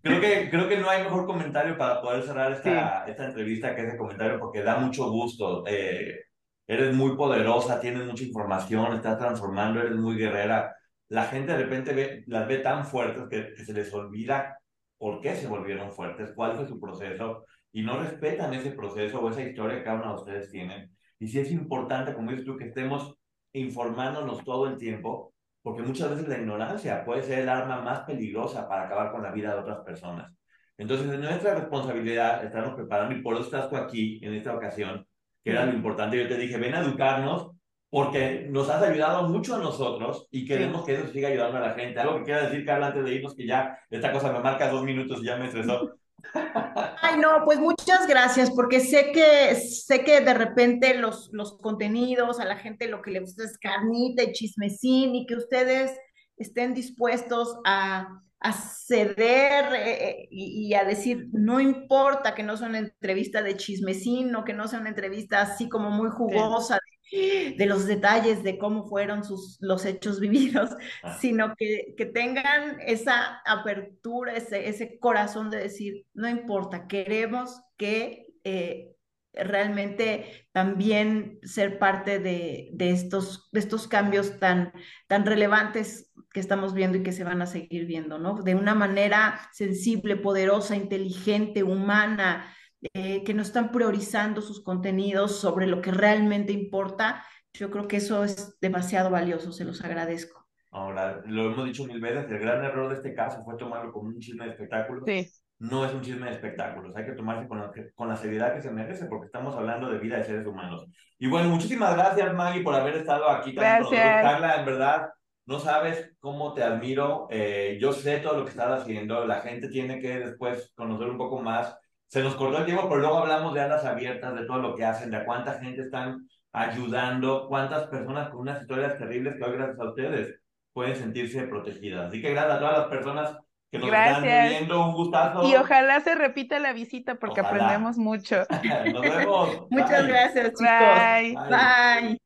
Creo 0.02 0.20
que, 0.20 0.50
creo 0.50 0.68
que 0.68 0.78
no 0.78 0.90
hay 0.90 1.04
mejor 1.04 1.26
comentario 1.26 1.78
para 1.78 2.02
poder 2.02 2.24
cerrar 2.24 2.52
esta, 2.52 3.04
esta 3.06 3.26
entrevista 3.26 3.74
que 3.74 3.86
ese 3.86 3.96
comentario 3.96 4.38
porque 4.38 4.62
da 4.62 4.76
mucho 4.76 5.10
gusto. 5.10 5.64
Eh, 5.66 6.24
eres 6.66 6.94
muy 6.94 7.16
poderosa, 7.16 7.80
tienes 7.80 8.04
mucha 8.04 8.24
información, 8.24 8.94
estás 8.94 9.18
transformando, 9.18 9.80
eres 9.80 9.96
muy 9.96 10.16
guerrera. 10.16 10.74
La 11.08 11.24
gente 11.26 11.52
de 11.52 11.58
repente 11.58 11.92
ve, 11.92 12.24
las 12.26 12.48
ve 12.48 12.58
tan 12.58 12.84
fuertes 12.84 13.24
que, 13.30 13.64
se 13.64 13.72
les 13.72 13.92
olvida 13.92 14.58
por 15.02 15.20
qué 15.20 15.34
se 15.34 15.48
volvieron 15.48 15.90
fuertes, 15.90 16.30
cuál 16.32 16.54
fue 16.54 16.68
su 16.68 16.78
proceso, 16.78 17.44
y 17.72 17.82
no 17.82 17.98
respetan 17.98 18.54
ese 18.54 18.70
proceso 18.70 19.18
o 19.18 19.28
esa 19.28 19.42
historia 19.42 19.78
que 19.78 19.82
cada 19.82 19.96
uno 19.96 20.10
de 20.10 20.20
ustedes 20.20 20.48
tiene. 20.52 20.90
Y 21.18 21.26
sí 21.26 21.40
es 21.40 21.50
importante, 21.50 22.14
como 22.14 22.30
dices 22.30 22.46
tú, 22.46 22.56
que 22.56 22.66
estemos 22.66 23.12
informándonos 23.52 24.44
todo 24.44 24.68
el 24.68 24.76
tiempo, 24.76 25.34
porque 25.60 25.82
muchas 25.82 26.10
veces 26.10 26.28
la 26.28 26.38
ignorancia 26.38 27.04
puede 27.04 27.24
ser 27.24 27.40
el 27.40 27.48
arma 27.48 27.80
más 27.80 28.02
peligrosa 28.02 28.68
para 28.68 28.84
acabar 28.84 29.10
con 29.10 29.24
la 29.24 29.32
vida 29.32 29.52
de 29.52 29.62
otras 29.62 29.80
personas. 29.80 30.32
Entonces, 30.78 31.10
es 31.10 31.18
nuestra 31.18 31.56
responsabilidad 31.56 32.44
estarnos 32.44 32.74
preparando 32.74 33.16
y 33.16 33.22
por 33.22 33.34
eso 33.34 33.46
estás 33.46 33.68
tú 33.68 33.76
aquí 33.76 34.20
en 34.22 34.34
esta 34.34 34.54
ocasión 34.54 35.04
que 35.42 35.50
era 35.50 35.66
lo 35.66 35.72
importante. 35.72 36.16
Yo 36.16 36.28
te 36.28 36.36
dije, 36.36 36.58
ven 36.58 36.76
a 36.76 36.80
educarnos 36.82 37.50
porque 37.92 38.46
nos 38.48 38.70
has 38.70 38.82
ayudado 38.82 39.28
mucho 39.28 39.54
a 39.54 39.58
nosotros 39.58 40.26
y 40.30 40.46
queremos 40.46 40.82
que 40.82 40.94
eso 40.94 41.12
siga 41.12 41.28
ayudando 41.28 41.58
a 41.58 41.68
la 41.68 41.74
gente. 41.74 42.00
Algo 42.00 42.16
que 42.16 42.24
quiera 42.24 42.48
decir, 42.48 42.64
Carla, 42.64 42.86
antes 42.86 43.04
de 43.04 43.14
irnos, 43.16 43.34
que 43.34 43.46
ya 43.46 43.78
esta 43.90 44.10
cosa 44.10 44.32
me 44.32 44.40
marca 44.40 44.70
dos 44.70 44.82
minutos 44.82 45.20
y 45.20 45.26
ya 45.26 45.36
me 45.36 45.44
estresó. 45.44 45.92
Ay, 47.02 47.18
no, 47.20 47.44
pues 47.44 47.58
muchas 47.58 48.06
gracias, 48.06 48.50
porque 48.52 48.80
sé 48.80 49.12
que, 49.12 49.54
sé 49.56 50.04
que 50.04 50.22
de 50.22 50.32
repente 50.32 50.94
los, 50.94 51.28
los 51.34 51.58
contenidos, 51.58 52.40
a 52.40 52.46
la 52.46 52.56
gente 52.56 52.88
lo 52.88 53.02
que 53.02 53.10
le 53.10 53.20
gusta 53.20 53.44
es 53.44 53.58
carnita 53.58 54.22
y 54.22 54.32
chismecín 54.32 55.14
y 55.14 55.26
que 55.26 55.36
ustedes 55.36 55.94
estén 56.38 56.72
dispuestos 56.72 57.58
a, 57.66 58.22
a 58.40 58.52
ceder 58.54 59.74
eh, 59.74 60.08
eh, 60.08 60.28
y, 60.30 60.72
a 60.72 60.84
decir, 60.84 61.28
no 61.32 61.60
importa 61.60 62.34
que 62.34 62.42
no 62.42 62.56
sea 62.56 62.68
una 62.70 62.78
entrevista 62.78 63.42
de 63.42 63.58
chismecín 63.58 64.34
o 64.34 64.44
que 64.44 64.54
no 64.54 64.66
sea 64.66 64.80
una 64.80 64.88
entrevista 64.88 65.42
así 65.42 65.68
como 65.68 65.90
muy 65.90 66.08
jugosa 66.08 66.78
de, 67.12 67.66
los 67.66 67.86
detalles 67.86 68.42
de 68.42 68.58
cómo 68.58 68.86
fueron 68.88 69.24
sus, 69.24 69.58
los 69.60 69.84
hechos 69.84 70.18
vividos, 70.20 70.70
ah. 71.02 71.18
sino 71.20 71.54
que, 71.56 71.94
que, 71.96 72.06
tengan 72.06 72.78
esa 72.80 73.42
apertura, 73.44 74.34
ese, 74.34 74.68
ese 74.68 74.98
corazón 74.98 75.50
de 75.50 75.58
decir, 75.58 76.06
no 76.14 76.28
importa, 76.28 76.86
queremos 76.86 77.60
que 77.76 78.26
eh, 78.44 78.92
realmente 79.34 80.48
también 80.52 81.38
ser 81.42 81.78
parte 81.78 82.18
de, 82.18 82.70
de, 82.72 82.90
estos, 82.90 83.48
de 83.52 83.60
estos 83.60 83.88
cambios 83.88 84.38
tan, 84.38 84.72
tan 85.06 85.24
relevantes 85.24 86.10
que 86.32 86.40
estamos 86.40 86.74
viendo 86.74 86.98
y 86.98 87.02
que 87.02 87.12
se 87.12 87.24
van 87.24 87.42
a 87.42 87.46
seguir 87.46 87.86
viendo, 87.86 88.18
¿no? 88.18 88.42
De 88.42 88.54
una 88.54 88.74
manera 88.74 89.40
sensible, 89.52 90.16
poderosa, 90.16 90.76
inteligente, 90.76 91.62
humana, 91.62 92.54
eh, 92.94 93.22
que 93.24 93.34
no 93.34 93.42
están 93.42 93.70
priorizando 93.70 94.42
sus 94.42 94.62
contenidos 94.62 95.38
sobre 95.38 95.66
lo 95.66 95.80
que 95.80 95.92
realmente 95.92 96.52
importa. 96.52 97.24
Yo 97.52 97.70
creo 97.70 97.86
que 97.86 97.98
eso 97.98 98.24
es 98.24 98.58
demasiado 98.60 99.10
valioso, 99.10 99.52
se 99.52 99.64
los 99.64 99.84
agradezco. 99.84 100.46
Ahora, 100.70 101.22
lo 101.26 101.52
hemos 101.52 101.66
dicho 101.66 101.84
mil 101.84 102.00
veces, 102.00 102.30
el 102.30 102.38
gran 102.38 102.64
error 102.64 102.88
de 102.88 102.96
este 102.96 103.14
caso 103.14 103.42
fue 103.44 103.56
tomarlo 103.56 103.92
como 103.92 104.08
un 104.08 104.18
chisme 104.18 104.46
de 104.46 104.52
espectáculo. 104.52 105.02
Sí. 105.06 105.30
No 105.58 105.84
es 105.84 105.92
un 105.92 106.00
chisme 106.00 106.26
de 106.26 106.32
espectáculos, 106.32 106.96
hay 106.96 107.04
que 107.04 107.12
tomarse 107.12 107.46
con 107.46 107.60
la, 107.60 107.70
con 107.94 108.08
la 108.08 108.16
seriedad 108.16 108.52
que 108.54 108.62
se 108.62 108.70
merece 108.72 109.04
porque 109.04 109.26
estamos 109.26 109.54
hablando 109.54 109.88
de 109.88 109.98
vida 109.98 110.16
de 110.16 110.24
seres 110.24 110.46
humanos. 110.46 110.86
Y 111.18 111.28
bueno, 111.28 111.50
muchísimas 111.50 111.94
gracias 111.94 112.34
Maggie 112.34 112.62
por 112.62 112.74
haber 112.74 112.96
estado 112.96 113.28
aquí 113.30 113.54
también 113.54 113.90
gracias. 113.90 114.22
Carla, 114.22 114.56
en 114.56 114.66
verdad, 114.66 115.10
no 115.46 115.60
sabes 115.60 116.10
cómo 116.18 116.54
te 116.54 116.62
admiro. 116.62 117.28
Eh, 117.30 117.78
yo 117.80 117.92
sé 117.92 118.18
todo 118.18 118.38
lo 118.38 118.44
que 118.44 118.50
estás 118.50 118.80
haciendo. 118.80 119.26
La 119.26 119.40
gente 119.40 119.68
tiene 119.68 120.00
que 120.00 120.18
después 120.18 120.72
conocer 120.74 121.08
un 121.08 121.18
poco 121.18 121.40
más. 121.40 121.76
Se 122.12 122.22
nos 122.22 122.34
cortó 122.34 122.58
el 122.58 122.66
tiempo, 122.66 122.90
pero 122.90 123.00
luego 123.00 123.20
hablamos 123.20 123.54
de 123.54 123.62
alas 123.62 123.86
abiertas, 123.86 124.34
de 124.34 124.44
todo 124.44 124.58
lo 124.58 124.74
que 124.74 124.84
hacen, 124.84 125.10
de 125.10 125.24
cuánta 125.24 125.58
gente 125.58 125.80
están 125.80 126.28
ayudando, 126.52 127.46
cuántas 127.48 127.86
personas 127.86 128.28
con 128.28 128.40
unas 128.40 128.60
historias 128.60 128.98
terribles 128.98 129.36
que 129.38 129.44
hoy 129.44 129.56
gracias 129.56 129.80
a 129.80 129.88
ustedes 129.88 130.38
pueden 130.74 130.94
sentirse 130.94 131.44
protegidas. 131.44 132.08
Así 132.08 132.20
que 132.20 132.32
gracias 132.32 132.56
a 132.56 132.58
todas 132.58 132.78
las 132.80 132.88
personas 132.88 133.34
que 133.70 133.78
nos 133.78 133.88
están 133.88 134.22
viendo, 134.22 134.88
un 134.88 134.92
gustazo. 134.92 135.42
Y 135.48 135.56
ojalá 135.56 136.00
se 136.00 136.14
repita 136.14 136.58
la 136.58 136.74
visita 136.74 137.14
porque 137.14 137.40
aprendemos 137.40 137.96
mucho. 137.96 138.44
nos 138.92 139.00
vemos. 139.00 139.66
Muchas 139.70 140.06
gracias, 140.06 140.52
chicos. 140.52 140.68
Bye. 140.68 141.34
Bye. 141.48 142.18